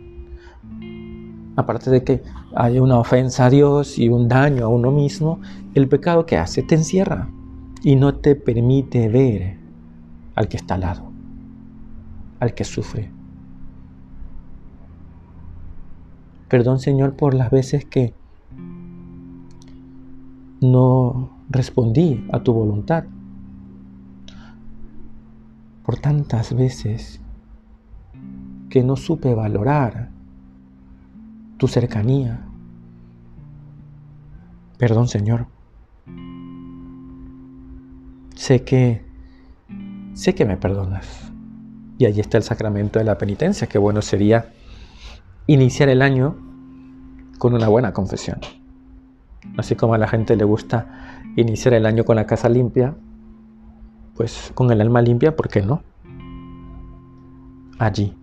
aparte 1.58 1.90
de 1.90 2.04
que 2.04 2.24
hay 2.56 2.80
una 2.80 3.00
ofensa 3.00 3.48
a 3.48 3.50
Dios 3.50 3.98
y 3.98 4.10
un 4.10 4.30
daño 4.30 4.64
a 4.64 4.68
uno 4.70 4.92
mismo, 4.92 5.42
el 5.74 5.90
pecado 5.90 6.26
que 6.26 6.38
hace 6.38 6.62
te 6.62 6.76
encierra 6.76 7.30
y 7.84 7.96
no 7.96 8.16
te 8.16 8.36
permite 8.36 9.10
ver 9.10 9.58
al 10.36 10.48
que 10.48 10.58
está 10.58 10.76
al 10.76 10.82
lado, 10.82 11.12
al 12.40 12.54
que 12.54 12.64
sufre. 12.64 13.12
Perdón 16.48 16.80
Señor 16.80 17.16
por 17.16 17.34
las 17.34 17.50
veces 17.50 17.86
que 17.86 18.14
no 20.62 21.32
respondí 21.50 22.24
a 22.32 22.40
tu 22.40 22.54
voluntad. 22.54 23.06
Por 25.84 25.98
tantas 25.98 26.54
veces 26.54 27.20
que 28.70 28.84
no 28.84 28.96
supe 28.96 29.34
valorar 29.34 30.17
tu 31.58 31.68
cercanía. 31.68 32.46
Perdón 34.78 35.08
Señor. 35.08 35.48
Sé 38.36 38.64
que 38.64 39.04
sé 40.14 40.36
que 40.36 40.46
me 40.46 40.58
perdonas. 40.58 41.32
Y 41.98 42.06
allí 42.06 42.20
está 42.20 42.38
el 42.38 42.44
sacramento 42.44 43.00
de 43.00 43.06
la 43.06 43.18
penitencia, 43.18 43.68
que 43.68 43.80
bueno 43.80 44.02
sería 44.02 44.54
iniciar 45.48 45.90
el 45.90 46.02
año 46.02 46.36
con 47.40 47.54
una 47.54 47.68
buena 47.68 47.94
confesión. 47.94 48.40
Así 49.58 49.76
como 49.76 49.94
a 49.94 49.98
la 49.98 50.08
gente 50.08 50.36
le 50.36 50.44
gusta 50.44 51.22
iniciar 51.36 51.74
el 51.74 51.86
año 51.86 52.04
con 52.04 52.16
la 52.16 52.26
casa 52.26 52.50
limpia, 52.50 52.96
pues 54.16 54.52
con 54.54 54.72
el 54.72 54.82
alma 54.82 55.02
limpia, 55.02 55.36
¿por 55.36 55.48
qué 55.50 55.62
no? 55.62 55.82
Allí. 57.80 58.16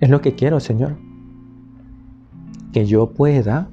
Es 0.00 0.08
lo 0.08 0.20
que 0.20 0.34
quiero, 0.34 0.60
Señor. 0.60 0.96
Que 2.72 2.86
yo 2.86 3.10
pueda 3.10 3.68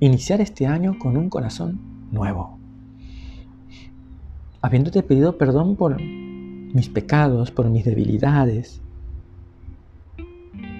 iniciar 0.00 0.40
este 0.40 0.66
año 0.66 0.98
con 0.98 1.16
un 1.16 1.28
corazón 1.28 1.80
nuevo. 2.10 2.58
Habiéndote 4.62 5.02
pedido 5.02 5.38
perdón 5.38 5.76
por 5.76 6.00
mis 6.00 6.88
pecados, 6.88 7.50
por 7.50 7.68
mis 7.70 7.84
debilidades, 7.84 8.82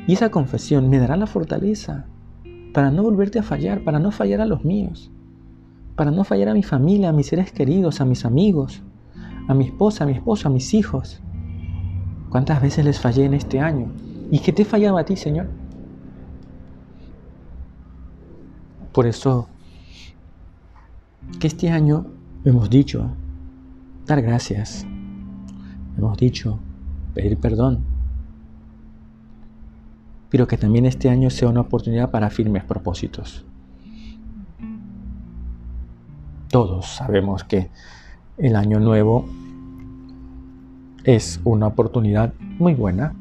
y 0.06 0.14
esa 0.14 0.30
confesión 0.30 0.88
me 0.88 0.98
dará 0.98 1.16
la 1.16 1.28
fortaleza 1.28 2.06
para 2.72 2.90
no 2.90 3.02
volverte 3.02 3.38
a 3.38 3.42
fallar, 3.42 3.84
para 3.84 3.98
no 3.98 4.10
fallar 4.10 4.40
a 4.40 4.46
los 4.46 4.64
míos, 4.64 5.10
para 5.94 6.10
no 6.10 6.24
fallar 6.24 6.48
a 6.48 6.54
mi 6.54 6.62
familia, 6.62 7.10
a 7.10 7.12
mis 7.12 7.28
seres 7.28 7.52
queridos, 7.52 8.00
a 8.00 8.04
mis 8.04 8.24
amigos, 8.24 8.82
a 9.46 9.54
mi 9.54 9.66
esposa, 9.66 10.04
a 10.04 10.06
mi 10.06 10.14
esposo, 10.14 10.48
a 10.48 10.50
mis 10.50 10.74
hijos. 10.74 11.20
¿Cuántas 12.28 12.60
veces 12.62 12.84
les 12.84 12.98
fallé 12.98 13.24
en 13.24 13.34
este 13.34 13.60
año? 13.60 13.92
¿Y 14.30 14.40
qué 14.40 14.52
te 14.52 14.64
fallaba 14.64 15.00
a 15.00 15.04
ti, 15.04 15.16
Señor? 15.16 15.48
Por 18.92 19.06
eso, 19.06 19.48
que 21.38 21.46
este 21.46 21.70
año 21.70 22.06
hemos 22.44 22.68
dicho 22.68 23.08
dar 24.06 24.20
gracias, 24.20 24.84
hemos 25.96 26.18
dicho 26.18 26.58
pedir 27.14 27.38
perdón, 27.38 27.84
pero 30.28 30.46
que 30.48 30.56
también 30.56 30.86
este 30.86 31.08
año 31.08 31.30
sea 31.30 31.48
una 31.48 31.60
oportunidad 31.60 32.10
para 32.10 32.30
firmes 32.30 32.64
propósitos. 32.64 33.44
Todos 36.48 36.86
sabemos 36.86 37.44
que 37.44 37.70
el 38.38 38.56
año 38.56 38.80
nuevo 38.80 39.28
es 41.04 41.40
una 41.44 41.68
oportunidad 41.68 42.34
muy 42.58 42.74
buena 42.74 43.14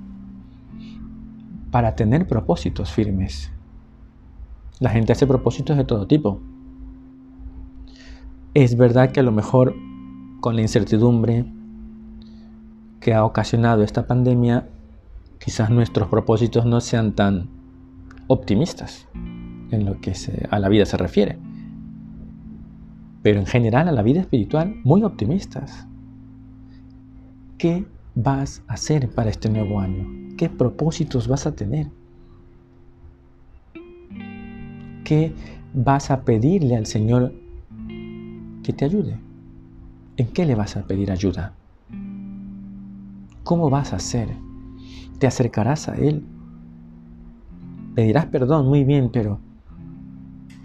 para 1.70 1.96
tener 1.96 2.28
propósitos 2.28 2.92
firmes. 2.92 3.52
La 4.80 4.90
gente 4.90 5.12
hace 5.12 5.28
propósitos 5.28 5.78
de 5.78 5.84
todo 5.84 6.08
tipo. 6.08 6.40
Es 8.54 8.78
verdad 8.78 9.12
que 9.12 9.20
a 9.20 9.24
lo 9.24 9.32
mejor 9.32 9.76
con 10.40 10.56
la 10.56 10.62
incertidumbre 10.62 11.46
que 13.00 13.14
ha 13.14 13.26
ocasionado 13.26 13.84
esta 13.84 14.08
pandemia 14.08 14.70
quizás 15.40 15.70
nuestros 15.70 16.10
propósitos 16.10 16.66
no 16.66 16.82
sean 16.82 17.14
tan 17.14 17.50
optimistas 18.28 19.08
en 19.72 19.86
lo 19.86 20.00
que 20.00 20.14
a 20.50 20.60
la 20.60 20.70
vida 20.70 20.86
se 20.86 20.98
refiere. 20.98 21.38
Pero 23.22 23.40
en 23.40 23.46
general 23.46 23.88
a 23.88 23.92
la 23.92 24.02
vida 24.02 24.22
espiritual 24.22 24.76
muy 24.84 25.04
optimistas. 25.04 25.88
¿Qué 27.58 27.86
vas 28.16 28.64
a 28.68 28.74
hacer 28.74 29.10
para 29.10 29.30
este 29.30 29.50
nuevo 29.50 29.80
año? 29.80 30.36
¿Qué 30.38 30.50
propósitos 30.50 31.28
vas 31.28 31.46
a 31.46 31.56
tener? 31.56 31.88
¿Qué 35.10 35.34
vas 35.74 36.12
a 36.12 36.22
pedirle 36.22 36.76
al 36.76 36.86
Señor 36.86 37.34
que 38.62 38.74
te 38.74 38.86
ayude? 38.86 39.18
¿En 40.18 40.28
qué 40.28 40.46
le 40.46 40.54
vas 40.54 40.78
a 40.78 40.84
pedir 40.84 41.12
ayuda? 41.12 41.56
¿Cómo 43.44 43.72
vas 43.72 43.92
a 43.92 43.96
hacer? 43.96 44.30
te 45.18 45.26
acercarás 45.26 45.90
a 45.90 45.96
Él. 45.96 46.24
Pedirás 47.96 48.28
perdón, 48.28 48.68
muy 48.68 48.84
bien, 48.84 49.10
pero 49.12 49.40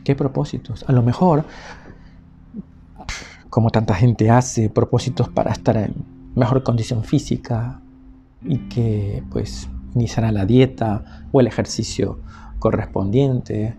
¿qué 0.04 0.14
propósitos? 0.14 0.84
A 0.90 0.92
lo 0.92 1.02
mejor, 1.02 1.46
como 3.48 3.70
tanta 3.70 3.94
gente 3.94 4.30
hace, 4.30 4.68
propósitos 4.68 5.30
para 5.30 5.52
estar 5.52 5.78
en 5.78 5.94
mejor 6.34 6.62
condición 6.62 7.02
física 7.02 7.80
y 8.42 8.58
que 8.68 9.24
pues 9.30 9.70
iniciará 9.94 10.32
la 10.32 10.44
dieta 10.44 11.26
o 11.32 11.40
el 11.40 11.46
ejercicio 11.46 12.20
correspondiente 12.58 13.78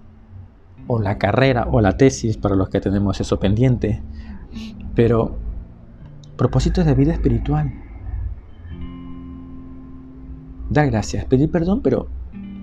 o 0.87 0.99
la 0.99 1.17
carrera 1.17 1.67
o 1.71 1.81
la 1.81 1.97
tesis 1.97 2.37
para 2.37 2.55
los 2.55 2.69
que 2.69 2.81
tenemos 2.81 3.19
eso 3.19 3.39
pendiente. 3.39 4.01
Pero 4.95 5.37
propósitos 6.37 6.85
de 6.85 6.93
vida 6.93 7.13
espiritual 7.13 7.71
dar 10.69 10.89
gracias, 10.89 11.25
pedir 11.25 11.49
perdón, 11.49 11.81
pero 11.81 12.07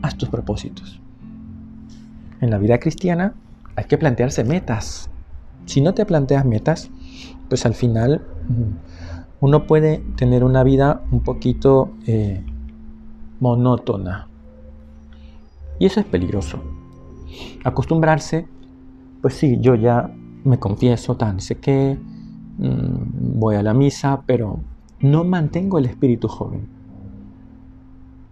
haz 0.03 0.17
tus 0.17 0.29
propósitos. 0.29 1.01
En 2.41 2.51
la 2.51 2.59
vida 2.59 2.79
cristiana 2.79 3.35
hay 3.77 3.85
que 3.85 3.99
plantearse 3.99 4.45
metas. 4.45 5.11
Si 5.67 5.81
no 5.81 5.95
te 5.95 6.05
planteas 6.05 6.45
metas, 6.45 6.91
pues 7.49 7.65
al 7.67 7.75
final 7.75 8.23
mm, 8.49 9.45
uno 9.45 9.67
puede 9.67 9.99
tener 10.17 10.45
una 10.45 10.65
vida 10.65 11.03
un 11.11 11.21
poquito 11.21 11.93
eh, 12.07 12.45
monótona. 13.41 14.29
Y 15.79 15.87
eso 15.87 16.01
es 16.01 16.07
peligroso. 16.07 16.63
Acostumbrarse, 17.65 18.47
pues 19.21 19.35
sí, 19.35 19.59
yo 19.61 19.75
ya 19.75 20.11
me 20.45 20.59
confieso, 20.59 21.17
tan 21.17 21.41
sé 21.41 21.57
que 21.57 21.97
mm, 22.59 23.39
voy 23.39 23.57
a 23.57 23.63
la 23.63 23.75
misa, 23.75 24.23
pero 24.27 24.61
no 25.01 25.25
mantengo 25.25 25.79
el 25.79 25.87
espíritu 25.87 26.29
joven. 26.29 26.67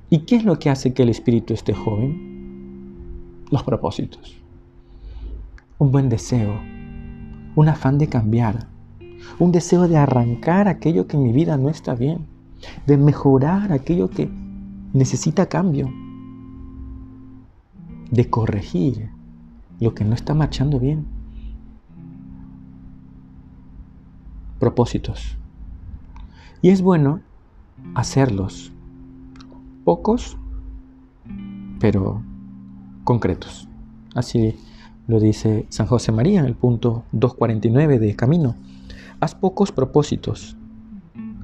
¿Y 0.08 0.20
qué 0.20 0.36
es 0.36 0.44
lo 0.44 0.58
que 0.58 0.70
hace 0.70 0.92
que 0.92 1.04
el 1.04 1.08
espíritu 1.08 1.54
esté 1.54 1.72
joven? 1.72 3.44
Los 3.50 3.62
propósitos. 3.62 4.36
Un 5.78 5.92
buen 5.92 6.08
deseo, 6.08 6.60
un 7.54 7.68
afán 7.68 7.98
de 7.98 8.08
cambiar, 8.08 8.66
un 9.38 9.52
deseo 9.52 9.88
de 9.88 9.96
arrancar 9.96 10.68
aquello 10.68 11.06
que 11.06 11.16
en 11.16 11.22
mi 11.22 11.32
vida 11.32 11.56
no 11.56 11.68
está 11.68 11.94
bien, 11.94 12.26
de 12.86 12.96
mejorar 12.96 13.72
aquello 13.72 14.10
que 14.10 14.28
necesita 14.92 15.46
cambio, 15.46 15.88
de 18.10 18.28
corregir 18.28 19.10
lo 19.80 19.94
que 19.94 20.04
no 20.04 20.14
está 20.14 20.34
marchando 20.34 20.78
bien. 20.78 21.06
Propósitos. 24.58 25.36
Y 26.62 26.68
es 26.68 26.82
bueno 26.82 27.20
hacerlos 27.94 28.72
pocos, 29.84 30.36
pero 31.80 32.22
concretos. 33.04 33.68
Así 34.14 34.56
lo 35.06 35.18
dice 35.18 35.66
San 35.70 35.86
José 35.86 36.12
María 36.12 36.40
en 36.40 36.46
el 36.46 36.54
punto 36.54 37.04
249 37.12 37.98
de 37.98 38.14
Camino. 38.14 38.54
Haz 39.20 39.34
pocos 39.34 39.72
propósitos, 39.72 40.56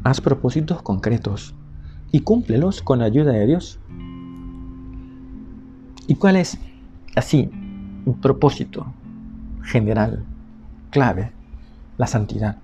haz 0.05 0.21
propósitos 0.21 0.83
concretos 0.83 1.55
y 2.13 2.21
cúmplelos 2.21 2.83
con 2.83 3.01
la 3.01 3.07
ayuda 3.07 3.33
de 3.33 3.47
Dios. 3.47 3.81
¿Y 6.07 6.15
cuál 6.15 6.37
es, 6.37 6.59
así, 7.17 7.51
un 8.05 8.21
propósito 8.21 8.87
general, 9.63 10.25
clave? 10.91 11.33
La 11.99 12.07
santidad. 12.07 12.59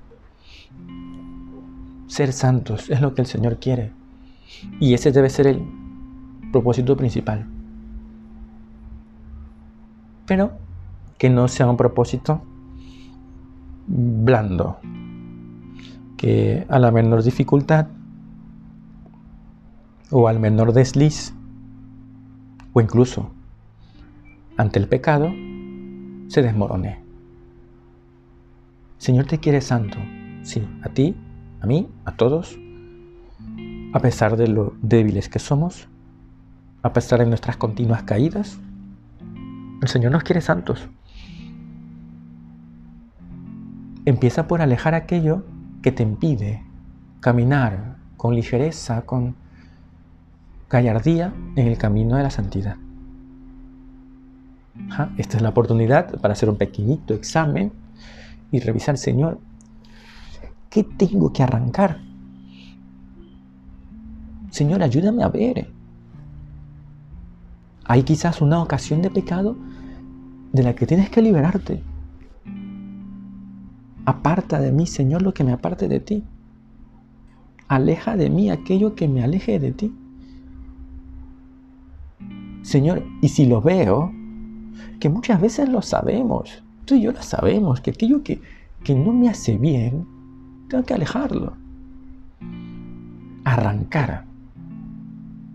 Ser 2.06 2.32
santos 2.32 2.90
es 2.90 3.00
lo 3.00 3.14
que 3.14 3.22
el 3.22 3.26
Señor 3.26 3.58
quiere. 3.58 3.92
Y 4.78 4.94
ese 4.94 5.10
debe 5.10 5.30
ser 5.30 5.46
el 5.46 5.62
propósito 6.52 6.96
principal. 6.96 7.46
Pero 10.26 10.52
que 11.18 11.30
no 11.30 11.48
sea 11.48 11.68
un 11.68 11.76
propósito 11.76 12.42
blando, 13.86 14.78
que 16.16 16.66
a 16.68 16.78
la 16.78 16.90
menor 16.90 17.22
dificultad 17.22 17.88
o 20.10 20.28
al 20.28 20.38
menor 20.38 20.72
desliz 20.72 21.34
o 22.72 22.80
incluso 22.80 23.30
ante 24.56 24.78
el 24.78 24.88
pecado 24.88 25.30
se 26.28 26.42
desmorone. 26.42 27.00
Señor 28.98 29.26
te 29.26 29.38
quiere 29.38 29.60
santo, 29.60 29.98
Sí, 30.42 30.68
a 30.82 30.88
ti, 30.88 31.14
a 31.60 31.66
mí, 31.66 31.88
a 32.04 32.16
todos, 32.16 32.58
a 33.92 34.00
pesar 34.00 34.36
de 34.36 34.48
lo 34.48 34.74
débiles 34.82 35.28
que 35.28 35.38
somos, 35.38 35.88
a 36.82 36.92
pesar 36.92 37.20
de 37.20 37.26
nuestras 37.26 37.56
continuas 37.56 38.02
caídas, 38.02 38.58
el 39.80 39.88
Señor 39.88 40.10
nos 40.10 40.24
quiere 40.24 40.40
santos. 40.40 40.88
Empieza 44.04 44.48
por 44.48 44.62
alejar 44.62 44.94
aquello 44.94 45.44
que 45.80 45.92
te 45.92 46.02
impide 46.02 46.64
caminar 47.20 47.98
con 48.16 48.34
ligereza, 48.34 49.02
con 49.02 49.36
gallardía 50.72 51.34
en 51.54 51.66
el 51.68 51.76
camino 51.76 52.16
de 52.16 52.22
la 52.22 52.30
santidad. 52.30 52.76
esta 55.18 55.36
es 55.36 55.42
la 55.42 55.50
oportunidad 55.50 56.18
para 56.20 56.32
hacer 56.32 56.48
un 56.48 56.56
pequeñito 56.56 57.12
examen 57.12 57.72
y 58.50 58.58
revisar, 58.58 58.96
Señor, 58.96 59.38
¿qué 60.70 60.82
tengo 60.82 61.30
que 61.30 61.42
arrancar? 61.42 62.00
Señor, 64.50 64.82
ayúdame 64.82 65.22
a 65.22 65.28
ver. 65.28 65.70
Hay 67.84 68.02
quizás 68.02 68.40
una 68.40 68.62
ocasión 68.62 69.02
de 69.02 69.10
pecado 69.10 69.56
de 70.52 70.62
la 70.62 70.74
que 70.74 70.86
tienes 70.86 71.10
que 71.10 71.20
liberarte. 71.20 71.82
Aparta 74.06 74.58
de 74.58 74.72
mí, 74.72 74.86
Señor, 74.86 75.20
lo 75.20 75.34
que 75.34 75.44
me 75.44 75.52
aparte 75.52 75.86
de 75.86 76.00
ti. 76.00 76.24
Aleja 77.68 78.16
de 78.16 78.30
mí 78.30 78.50
aquello 78.50 78.94
que 78.94 79.06
me 79.08 79.22
aleje 79.22 79.58
de 79.58 79.72
ti. 79.72 79.94
Señor, 82.62 83.04
y 83.20 83.28
si 83.28 83.46
lo 83.46 83.60
veo, 83.60 84.12
que 85.00 85.08
muchas 85.08 85.40
veces 85.40 85.68
lo 85.68 85.82
sabemos, 85.82 86.62
tú 86.84 86.94
y 86.94 87.02
yo 87.02 87.12
lo 87.12 87.22
sabemos, 87.22 87.80
que 87.80 87.90
aquello 87.90 88.22
que, 88.22 88.40
que 88.84 88.94
no 88.94 89.12
me 89.12 89.28
hace 89.28 89.58
bien, 89.58 90.06
tengo 90.68 90.84
que 90.84 90.94
alejarlo. 90.94 91.54
Arrancar 93.44 94.24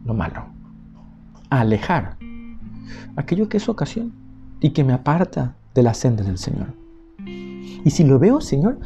lo 0.05 0.13
malo. 0.13 0.45
Alejar 1.49 2.17
aquello 3.15 3.49
que 3.49 3.57
es 3.57 3.67
ocasión 3.67 4.13
y 4.59 4.71
que 4.71 4.83
me 4.83 4.93
aparta 4.93 5.55
de 5.73 5.83
la 5.83 5.93
senda 5.93 6.23
del 6.23 6.37
Señor. 6.37 6.73
Y 7.25 7.89
si 7.89 8.03
lo 8.03 8.19
veo, 8.19 8.41
Señor, 8.41 8.79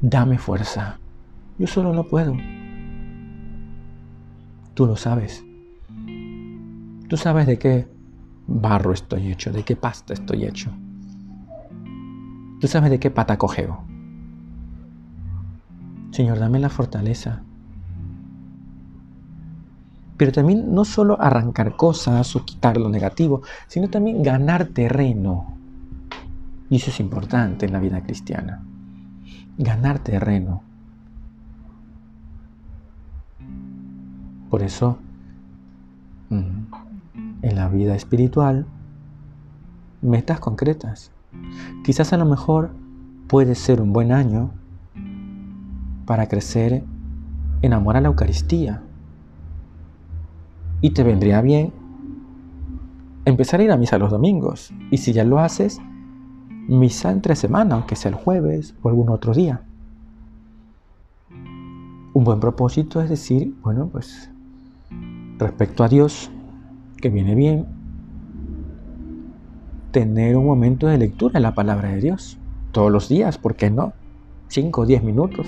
dame 0.00 0.38
fuerza. 0.38 0.98
Yo 1.58 1.66
solo 1.66 1.92
no 1.92 2.04
puedo. 2.04 2.36
Tú 4.74 4.86
lo 4.86 4.96
sabes. 4.96 5.44
Tú 7.08 7.16
sabes 7.16 7.46
de 7.46 7.58
qué 7.58 7.88
barro 8.46 8.92
estoy 8.92 9.30
hecho, 9.30 9.52
de 9.52 9.62
qué 9.62 9.76
pasta 9.76 10.14
estoy 10.14 10.44
hecho. 10.44 10.70
Tú 12.60 12.68
sabes 12.68 12.90
de 12.90 12.98
qué 12.98 13.10
pata 13.10 13.36
cogeo. 13.36 13.84
Señor, 16.10 16.38
dame 16.38 16.60
la 16.60 16.70
fortaleza. 16.70 17.42
Pero 20.16 20.32
también 20.32 20.72
no 20.72 20.84
solo 20.84 21.20
arrancar 21.20 21.76
cosas 21.76 22.36
o 22.36 22.44
quitar 22.44 22.76
lo 22.76 22.88
negativo, 22.88 23.42
sino 23.66 23.90
también 23.90 24.22
ganar 24.22 24.66
terreno. 24.66 25.58
Y 26.70 26.76
eso 26.76 26.90
es 26.90 27.00
importante 27.00 27.66
en 27.66 27.72
la 27.72 27.80
vida 27.80 28.02
cristiana. 28.02 28.64
Ganar 29.58 29.98
terreno. 29.98 30.62
Por 34.48 34.62
eso, 34.62 34.98
mm, 36.30 36.83
en 37.44 37.56
la 37.56 37.68
vida 37.68 37.94
espiritual, 37.94 38.66
metas 40.00 40.40
concretas. 40.40 41.12
Quizás 41.84 42.12
a 42.14 42.16
lo 42.16 42.24
mejor 42.24 42.70
puede 43.28 43.54
ser 43.54 43.82
un 43.82 43.92
buen 43.92 44.12
año 44.12 44.50
para 46.06 46.26
crecer 46.26 46.84
en 47.60 47.72
amor 47.74 47.96
a 47.96 48.00
la 48.00 48.08
Eucaristía. 48.08 48.82
Y 50.80 50.90
te 50.90 51.02
vendría 51.02 51.42
bien 51.42 51.72
empezar 53.26 53.60
a 53.60 53.64
ir 53.64 53.72
a 53.72 53.76
misa 53.76 53.98
los 53.98 54.10
domingos. 54.10 54.72
Y 54.90 54.98
si 54.98 55.12
ya 55.12 55.24
lo 55.24 55.38
haces, 55.38 55.80
misa 56.66 57.10
entre 57.10 57.36
semana, 57.36 57.74
aunque 57.74 57.94
sea 57.94 58.10
el 58.10 58.14
jueves 58.14 58.74
o 58.82 58.88
algún 58.88 59.10
otro 59.10 59.34
día. 59.34 59.62
Un 62.14 62.24
buen 62.24 62.40
propósito 62.40 63.02
es 63.02 63.10
decir, 63.10 63.54
bueno, 63.62 63.88
pues 63.88 64.30
respecto 65.38 65.84
a 65.84 65.88
Dios, 65.88 66.30
que 67.04 67.10
viene 67.10 67.34
bien, 67.34 67.66
tener 69.90 70.38
un 70.38 70.46
momento 70.46 70.86
de 70.86 70.96
lectura 70.96 71.36
en 71.36 71.42
la 71.42 71.54
palabra 71.54 71.90
de 71.90 72.00
Dios. 72.00 72.38
Todos 72.72 72.90
los 72.90 73.10
días, 73.10 73.36
¿por 73.36 73.56
qué 73.56 73.68
no? 73.68 73.92
5 74.48 74.80
o 74.80 74.86
10 74.86 75.02
minutos. 75.02 75.46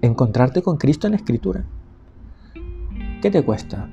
Encontrarte 0.00 0.62
con 0.62 0.78
Cristo 0.78 1.06
en 1.06 1.10
la 1.10 1.18
Escritura. 1.18 1.62
¿Qué 3.20 3.30
te 3.30 3.42
cuesta? 3.42 3.90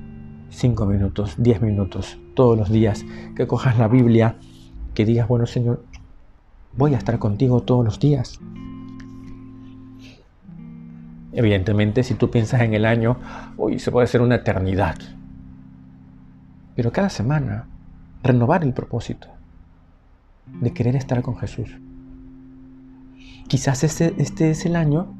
5 0.48 0.86
minutos, 0.86 1.34
10 1.36 1.60
minutos, 1.60 2.18
todos 2.32 2.56
los 2.56 2.70
días, 2.70 3.04
que 3.36 3.46
cojas 3.46 3.78
la 3.78 3.86
Biblia, 3.86 4.36
que 4.94 5.04
digas, 5.04 5.28
bueno 5.28 5.44
Señor, 5.44 5.84
voy 6.78 6.94
a 6.94 6.96
estar 6.96 7.18
contigo 7.18 7.60
todos 7.60 7.84
los 7.84 8.00
días. 8.00 8.40
Evidentemente, 11.32 12.02
si 12.02 12.14
tú 12.14 12.30
piensas 12.30 12.62
en 12.62 12.72
el 12.72 12.86
año, 12.86 13.18
hoy 13.58 13.78
se 13.78 13.90
puede 13.90 14.06
ser 14.06 14.22
una 14.22 14.36
eternidad. 14.36 14.96
Pero 16.76 16.92
cada 16.92 17.08
semana, 17.08 17.66
renovar 18.22 18.62
el 18.62 18.74
propósito 18.74 19.28
de 20.60 20.72
querer 20.72 20.94
estar 20.94 21.22
con 21.22 21.36
Jesús. 21.36 21.76
Quizás 23.48 23.82
este, 23.82 24.14
este 24.18 24.50
es 24.50 24.66
el 24.66 24.76
año 24.76 25.14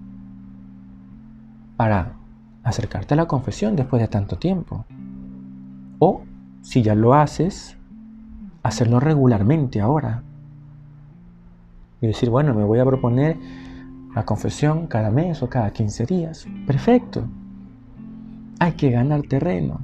para 1.77 2.17
acercarte 2.63 3.15
a 3.15 3.17
la 3.17 3.27
confesión 3.27 3.75
después 3.75 4.03
de 4.03 4.09
tanto 4.09 4.37
tiempo. 4.37 4.85
O, 5.99 6.23
si 6.63 6.83
ya 6.83 6.95
lo 6.95 7.15
haces, 7.15 7.77
hacerlo 8.63 9.01
regularmente 9.01 9.81
ahora. 9.81 10.23
Y 12.01 12.09
decir, 12.09 12.29
bueno, 12.29 12.53
me 12.53 12.65
voy 12.65 12.81
a 12.81 12.85
proponer 12.85 13.39
la 14.15 14.25
confesión 14.25 14.87
cada 14.89 15.11
mes 15.11 15.43
o 15.43 15.49
cada 15.49 15.71
15 15.71 16.07
días. 16.07 16.47
Perfecto. 16.67 17.27
Hay 18.59 18.73
que 18.73 18.91
ganar 18.91 19.23
terreno. 19.23 19.81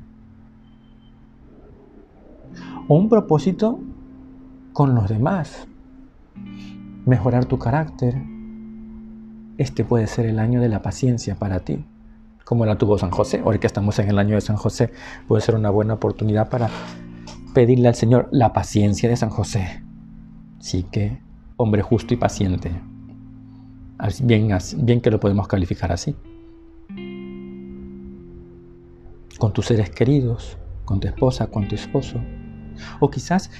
O 2.89 2.97
un 2.97 3.09
propósito 3.09 3.79
con 4.73 4.95
los 4.95 5.09
demás. 5.09 5.69
Mejorar 7.07 7.45
tu 7.45 7.59
carácter. 7.59 8.17
Este 9.59 9.85
puede 9.85 10.07
ser 10.07 10.27
el 10.27 10.39
año 10.39 10.61
de 10.61 10.69
la 10.69 10.83
paciencia 10.83 11.37
para 11.37 11.61
ti, 11.61 11.85
como 12.45 12.67
la 12.67 12.79
tuvo 12.79 12.99
San 12.99 13.11
José. 13.11 13.41
Hoy 13.45 13.59
que 13.59 13.67
estamos 13.67 13.99
en 13.99 14.09
el 14.09 14.19
año 14.19 14.35
de 14.35 14.41
San 14.41 14.57
José, 14.57 14.91
puede 15.29 15.43
ser 15.43 15.55
una 15.55 15.71
buena 15.71 15.95
oportunidad 15.95 16.49
para 16.49 16.71
pedirle 17.55 17.89
al 17.89 17.95
Señor 17.95 18.29
la 18.33 18.53
paciencia 18.53 19.09
de 19.09 19.17
San 19.17 19.31
José. 19.31 19.83
Sí 20.59 20.85
que, 20.91 21.21
hombre 21.57 21.83
justo 21.83 22.15
y 22.15 22.17
paciente. 22.17 22.73
Bien, 24.23 24.49
bien 24.79 25.01
que 25.01 25.11
lo 25.11 25.21
podemos 25.21 25.47
calificar 25.47 25.93
así. 25.93 26.17
Con 29.39 29.53
tus 29.53 29.67
seres 29.67 29.91
queridos, 29.91 30.57
con 30.85 30.99
tu 30.99 31.09
esposa, 31.09 31.47
con 31.47 31.69
tu 31.69 31.75
esposo. 31.75 32.21
O 33.01 33.11
quizás, 33.11 33.51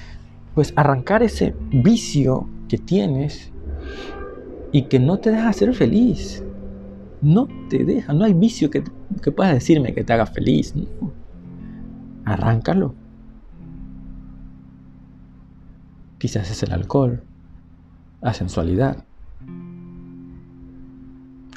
pues 0.55 0.73
arrancar 0.77 1.23
ese 1.23 1.55
vicio 1.71 2.49
que 2.69 2.79
tienes 2.79 3.53
y 4.73 4.83
que 4.85 4.99
no 4.99 5.19
te 5.19 5.31
deja 5.31 5.53
ser 5.53 5.75
feliz. 5.75 6.43
No 7.21 7.47
te 7.69 7.85
deja, 7.85 8.13
no 8.13 8.25
hay 8.25 8.35
vicio 8.35 8.71
que, 8.71 8.83
que 9.23 9.31
puedas 9.31 9.53
decirme 9.55 9.95
que 9.95 10.03
te 10.03 10.13
haga 10.13 10.27
feliz. 10.27 10.75
Arráncalo. 12.25 12.95
Quizás 16.19 16.51
es 16.51 16.63
el 16.63 16.73
alcohol, 16.73 17.23
la 18.21 18.33
sensualidad, 18.33 19.05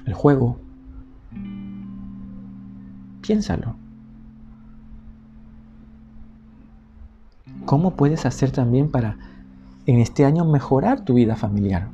el 0.05 0.13
juego. 0.13 0.59
Piénsalo. 3.21 3.84
¿Cómo 7.65 7.95
puedes 7.95 8.25
hacer 8.25 8.51
también 8.51 8.91
para 8.91 9.17
en 9.87 9.99
este 9.99 10.23
año 10.23 10.45
mejorar 10.45 11.03
tu 11.03 11.15
vida 11.15 11.35
familiar? 11.35 11.89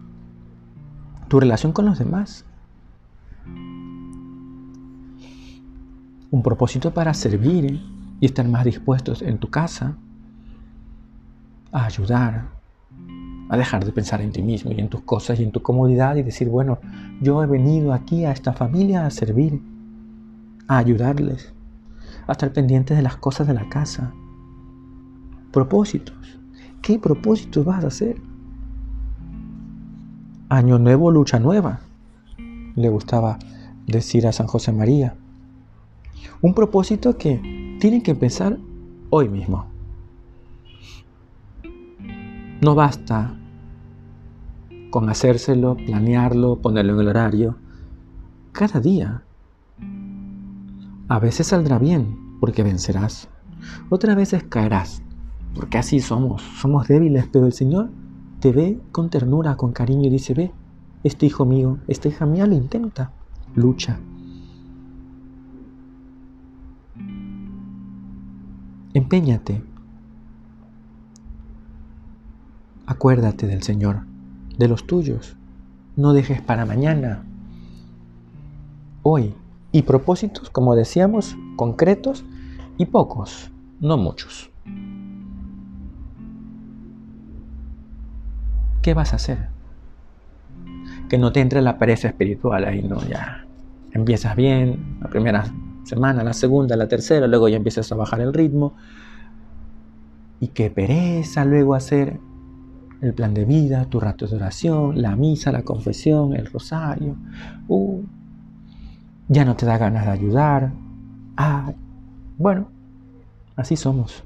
Tu 1.30 1.40
relación 1.40 1.72
con 1.72 1.86
los 1.86 1.98
demás. 1.98 2.46
Un 6.30 6.44
propósito 6.44 6.94
para 6.94 7.14
servir 7.14 7.82
y 8.20 8.26
estar 8.26 8.48
más 8.48 8.66
dispuestos 8.66 9.22
en 9.22 9.38
tu 9.38 9.50
casa 9.50 9.96
a 11.72 11.86
ayudar, 11.86 12.50
a 13.50 13.58
dejar 13.58 13.86
de 13.86 13.94
pensar 13.94 14.22
en 14.22 14.34
ti 14.34 14.42
mismo 14.42 14.72
y 14.72 14.80
en 14.80 14.90
tus 14.90 15.02
cosas 15.02 15.40
y 15.40 15.44
en 15.44 15.52
tu 15.52 15.62
comodidad 15.62 16.18
y 16.18 16.24
decir, 16.24 16.50
bueno, 16.50 16.80
yo 17.22 17.42
he 17.44 17.48
venido 17.48 17.94
aquí 17.94 18.26
a 18.26 18.32
esta 18.32 18.52
familia 18.52 19.06
a 19.06 19.10
servir, 19.10 19.62
a 20.68 20.78
ayudarles, 20.78 21.54
a 22.28 22.34
estar 22.34 22.52
pendientes 22.52 22.98
de 22.98 23.04
las 23.04 23.16
cosas 23.16 23.48
de 23.48 23.54
la 23.54 23.70
casa. 23.70 24.14
Propósitos. 25.52 26.16
¿Qué 26.82 26.98
propósitos 26.98 27.66
vas 27.66 27.84
a 27.84 27.88
hacer? 27.88 28.22
Año 30.50 30.80
nuevo, 30.80 31.12
lucha 31.12 31.40
nueva. 31.40 31.82
le 32.76 32.90
gustaba 32.90 33.38
decir 33.86 34.28
a 34.28 34.32
San 34.32 34.48
José 34.48 34.72
María. 34.72 35.16
Un 36.42 36.54
propósito 36.54 37.18
que 37.18 37.78
tienen 37.80 38.02
que 38.02 38.12
empezar 38.12 38.58
hoy 39.10 39.30
mismo. 39.30 39.68
No 42.62 42.76
basta 42.76 43.38
con 44.92 45.10
hacérselo, 45.10 45.76
planearlo, 45.76 46.58
ponerlo 46.58 46.94
en 46.94 47.00
el 47.00 47.08
horario. 47.08 47.58
Cada 48.52 48.80
día. 48.80 49.24
A 51.08 51.20
veces 51.20 51.48
saldrá 51.48 51.80
bien, 51.80 52.38
porque 52.40 52.64
vencerás. 52.64 53.30
Otras 53.90 54.16
veces 54.16 54.44
caerás, 54.44 55.02
porque 55.56 55.78
así 55.78 56.00
somos. 56.00 56.42
Somos 56.60 56.88
débiles, 56.88 57.28
pero 57.32 57.46
el 57.46 57.54
Señor 57.54 57.90
te 58.40 58.52
ve 58.52 58.80
con 58.92 59.10
ternura, 59.10 59.56
con 59.56 59.72
cariño 59.72 60.08
y 60.08 60.10
dice, 60.10 60.34
ve, 60.34 60.52
este 61.04 61.26
hijo 61.26 61.46
mío, 61.46 61.80
esta 61.88 62.08
hija 62.08 62.26
mía 62.26 62.46
lo 62.48 62.56
intenta, 62.56 63.12
lucha. 63.56 64.00
Empeñate. 68.94 69.64
Acuérdate 72.86 73.48
del 73.48 73.64
Señor, 73.64 74.02
de 74.58 74.68
los 74.68 74.86
tuyos. 74.86 75.38
No 75.96 76.14
dejes 76.14 76.42
para 76.42 76.66
mañana. 76.66 77.24
Hoy. 79.04 79.36
Y 79.74 79.84
propósitos, 79.84 80.50
como 80.50 80.76
decíamos, 80.76 81.38
concretos 81.56 82.26
y 82.78 82.88
pocos, 82.88 83.52
no 83.80 83.96
muchos. 83.96 84.51
¿Qué 88.82 88.94
vas 88.94 89.14
a 89.14 89.18
hacer? 89.18 89.50
Que 91.10 91.18
no 91.18 91.32
te 91.32 91.42
entre 91.42 91.62
la 91.62 91.78
pereza 91.78 92.08
espiritual 92.08 92.66
ahí, 92.66 92.82
no, 92.82 93.02
ya. 93.08 93.46
Empiezas 93.92 94.36
bien, 94.36 94.98
la 95.02 95.10
primera 95.10 95.46
semana, 95.84 96.24
la 96.24 96.34
segunda, 96.34 96.76
la 96.76 96.88
tercera, 96.88 97.28
luego 97.28 97.48
ya 97.50 97.58
empiezas 97.58 97.92
a 97.92 97.96
bajar 97.96 98.22
el 98.22 98.34
ritmo. 98.34 98.76
Y 100.40 100.50
qué 100.50 100.72
pereza 100.72 101.46
luego 101.46 101.76
hacer 101.76 102.20
el 103.02 103.14
plan 103.14 103.34
de 103.34 103.46
vida, 103.46 103.86
tu 103.86 104.00
rato 104.00 104.26
de 104.26 104.36
oración, 104.36 105.02
la 105.02 105.16
misa, 105.16 105.52
la 105.52 105.64
confesión, 105.64 106.36
el 106.36 106.48
rosario. 106.48 107.18
Uh, 107.68 108.04
ya 109.28 109.46
no 109.46 109.56
te 109.56 109.66
da 109.66 109.78
ganas 109.78 110.06
de 110.06 110.12
ayudar. 110.12 110.72
Ah, 111.38 111.74
bueno, 112.38 112.70
así 113.56 113.76
somos. 113.76 114.24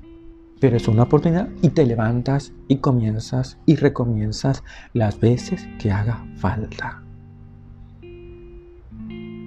Pero 0.60 0.78
es 0.78 0.88
una 0.88 1.04
oportunidad 1.04 1.50
y 1.62 1.70
te 1.70 1.86
levantas 1.86 2.54
y 2.68 2.78
comienzas 2.78 3.58
y 3.66 3.76
recomienzas 3.76 4.64
las 4.94 5.20
veces 5.20 5.68
que 5.80 5.92
haga 5.92 6.26
falta. 6.38 7.04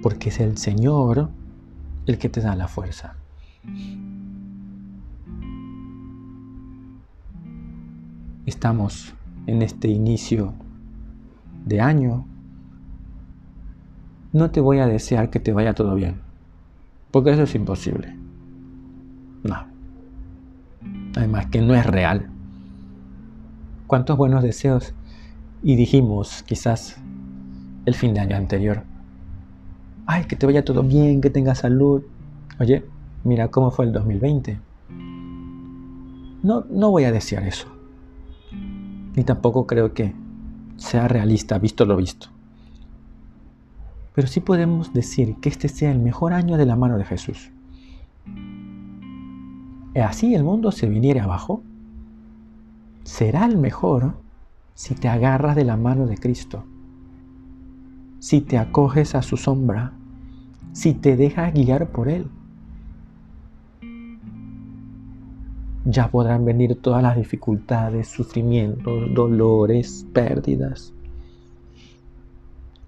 Porque 0.03 0.29
es 0.29 0.39
el 0.39 0.57
Señor 0.57 1.29
el 2.05 2.17
que 2.17 2.29
te 2.29 2.41
da 2.41 2.55
la 2.55 2.67
fuerza. 2.67 3.15
Estamos 8.45 9.13
en 9.45 9.61
este 9.61 9.87
inicio 9.89 10.53
de 11.65 11.81
año. 11.81 12.25
No 14.31 14.51
te 14.51 14.59
voy 14.59 14.79
a 14.79 14.87
desear 14.87 15.29
que 15.29 15.39
te 15.39 15.53
vaya 15.53 15.73
todo 15.73 15.95
bien, 15.95 16.21
porque 17.11 17.31
eso 17.31 17.43
es 17.43 17.55
imposible. 17.55 18.15
No. 19.43 19.68
Además 21.19 21.45
que 21.47 21.61
no 21.61 21.75
es 21.75 21.85
real. 21.85 22.29
¿Cuántos 23.87 24.17
buenos 24.17 24.41
deseos? 24.41 24.93
Y 25.61 25.75
dijimos 25.75 26.43
quizás 26.43 26.97
el 27.85 27.93
fin 27.93 28.13
de 28.13 28.21
año 28.21 28.35
anterior 28.35 28.83
ay, 30.09 30.23
que 30.23 30.35
te 30.35 30.47
vaya 30.47 30.65
todo 30.65 30.81
bien, 30.81 31.21
que 31.21 31.29
tengas 31.29 31.59
salud. 31.59 32.01
Oye, 32.59 32.83
mira 33.23 33.49
cómo 33.49 33.69
fue 33.69 33.85
el 33.85 33.93
2020. 33.93 34.59
No, 36.41 36.65
no 36.67 36.89
voy 36.89 37.03
a 37.03 37.11
desear 37.11 37.43
eso. 37.43 37.67
Ni 39.15 39.23
tampoco 39.23 39.67
creo 39.67 39.93
que 39.93 40.15
sea 40.77 41.07
realista, 41.07 41.59
visto 41.59 41.85
lo 41.85 41.95
visto. 41.95 42.29
Pero 44.15 44.27
sí 44.27 44.39
podemos 44.39 44.93
decir 44.93 45.35
que 45.41 45.49
este 45.49 45.67
sea 45.67 45.91
el 45.91 45.99
mejor 45.99 46.33
año 46.33 46.57
de 46.57 46.65
la 46.65 46.75
mano 46.75 46.97
de 46.97 47.05
Jesús. 47.05 47.51
Así 50.01 50.35
el 50.35 50.43
mundo 50.43 50.71
se 50.71 50.87
viniera 50.87 51.23
abajo. 51.23 51.63
Será 53.03 53.45
el 53.45 53.57
mejor 53.57 54.13
si 54.73 54.95
te 54.95 55.07
agarras 55.07 55.55
de 55.55 55.65
la 55.65 55.77
mano 55.77 56.05
de 56.05 56.17
Cristo, 56.17 56.63
si 58.19 58.41
te 58.41 58.57
acoges 58.57 59.15
a 59.15 59.21
su 59.21 59.35
sombra 59.35 59.93
si 60.73 60.93
te 60.93 61.15
dejas 61.15 61.53
guiar 61.53 61.89
por 61.89 62.09
Él. 62.09 62.27
Ya 65.85 66.09
podrán 66.09 66.45
venir 66.45 66.79
todas 66.81 67.01
las 67.01 67.17
dificultades, 67.17 68.07
sufrimientos, 68.07 69.13
dolores, 69.13 70.05
pérdidas. 70.13 70.93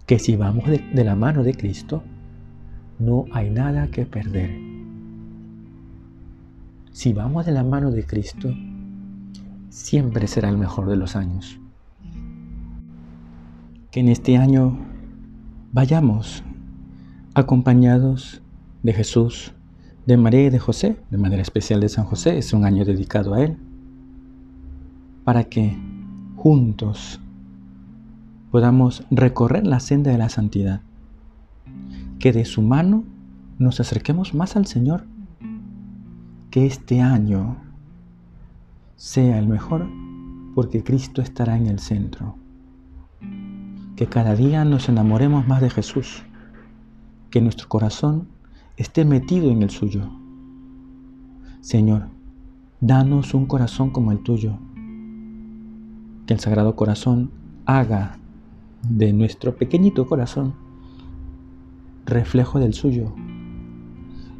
Que 0.05 0.19
si 0.19 0.35
vamos 0.35 0.69
de, 0.69 0.79
de 0.93 1.03
la 1.03 1.15
mano 1.15 1.43
de 1.43 1.53
Cristo, 1.53 2.03
no 2.99 3.25
hay 3.31 3.49
nada 3.49 3.87
que 3.87 4.05
perder. 4.05 4.70
Si 6.91 7.13
vamos 7.13 7.45
de 7.45 7.53
la 7.53 7.63
mano 7.63 7.89
de 7.89 8.05
Cristo, 8.05 8.53
siempre 9.69 10.27
será 10.27 10.49
el 10.49 10.57
mejor 10.57 10.89
de 10.89 10.97
los 10.97 11.15
años. 11.15 11.57
Que 13.91 14.01
en 14.01 14.09
este 14.09 14.37
año 14.37 14.77
vayamos 15.71 16.43
acompañados 17.33 18.41
de 18.83 18.91
Jesús, 18.91 19.53
de 20.05 20.17
María 20.17 20.47
y 20.47 20.49
de 20.49 20.59
José, 20.59 20.97
de 21.09 21.17
manera 21.17 21.41
especial 21.41 21.79
de 21.79 21.87
San 21.87 22.03
José, 22.03 22.37
es 22.37 22.51
un 22.51 22.65
año 22.65 22.83
dedicado 22.83 23.35
a 23.35 23.41
Él, 23.41 23.57
para 25.23 25.45
que 25.45 25.77
juntos 26.35 27.21
podamos 28.51 29.05
recorrer 29.11 29.65
la 29.65 29.79
senda 29.79 30.11
de 30.11 30.17
la 30.17 30.27
santidad, 30.27 30.81
que 32.19 32.33
de 32.33 32.43
su 32.43 32.61
mano 32.61 33.05
nos 33.59 33.79
acerquemos 33.79 34.33
más 34.33 34.57
al 34.57 34.65
Señor, 34.65 35.05
que 36.51 36.65
este 36.65 36.99
año 36.99 37.55
sea 38.97 39.39
el 39.39 39.47
mejor 39.47 39.87
porque 40.53 40.83
Cristo 40.83 41.21
estará 41.21 41.57
en 41.57 41.67
el 41.67 41.79
centro, 41.79 42.35
que 43.95 44.07
cada 44.07 44.35
día 44.35 44.65
nos 44.65 44.89
enamoremos 44.89 45.47
más 45.47 45.61
de 45.61 45.69
Jesús 45.69 46.23
que 47.29 47.39
nuestro 47.39 47.69
corazón 47.69 48.27
esté 48.75 49.05
metido 49.05 49.49
en 49.49 49.63
el 49.63 49.69
suyo. 49.69 50.11
Señor, 51.61 52.09
danos 52.81 53.33
un 53.33 53.45
corazón 53.45 53.91
como 53.91 54.11
el 54.11 54.21
tuyo. 54.21 54.57
Que 56.25 56.33
el 56.33 56.39
Sagrado 56.41 56.75
Corazón 56.75 57.31
haga 57.65 58.17
de 58.89 59.13
nuestro 59.13 59.55
pequeñito 59.55 60.05
corazón 60.05 60.53
reflejo 62.05 62.59
del 62.59 62.73
suyo 62.73 63.13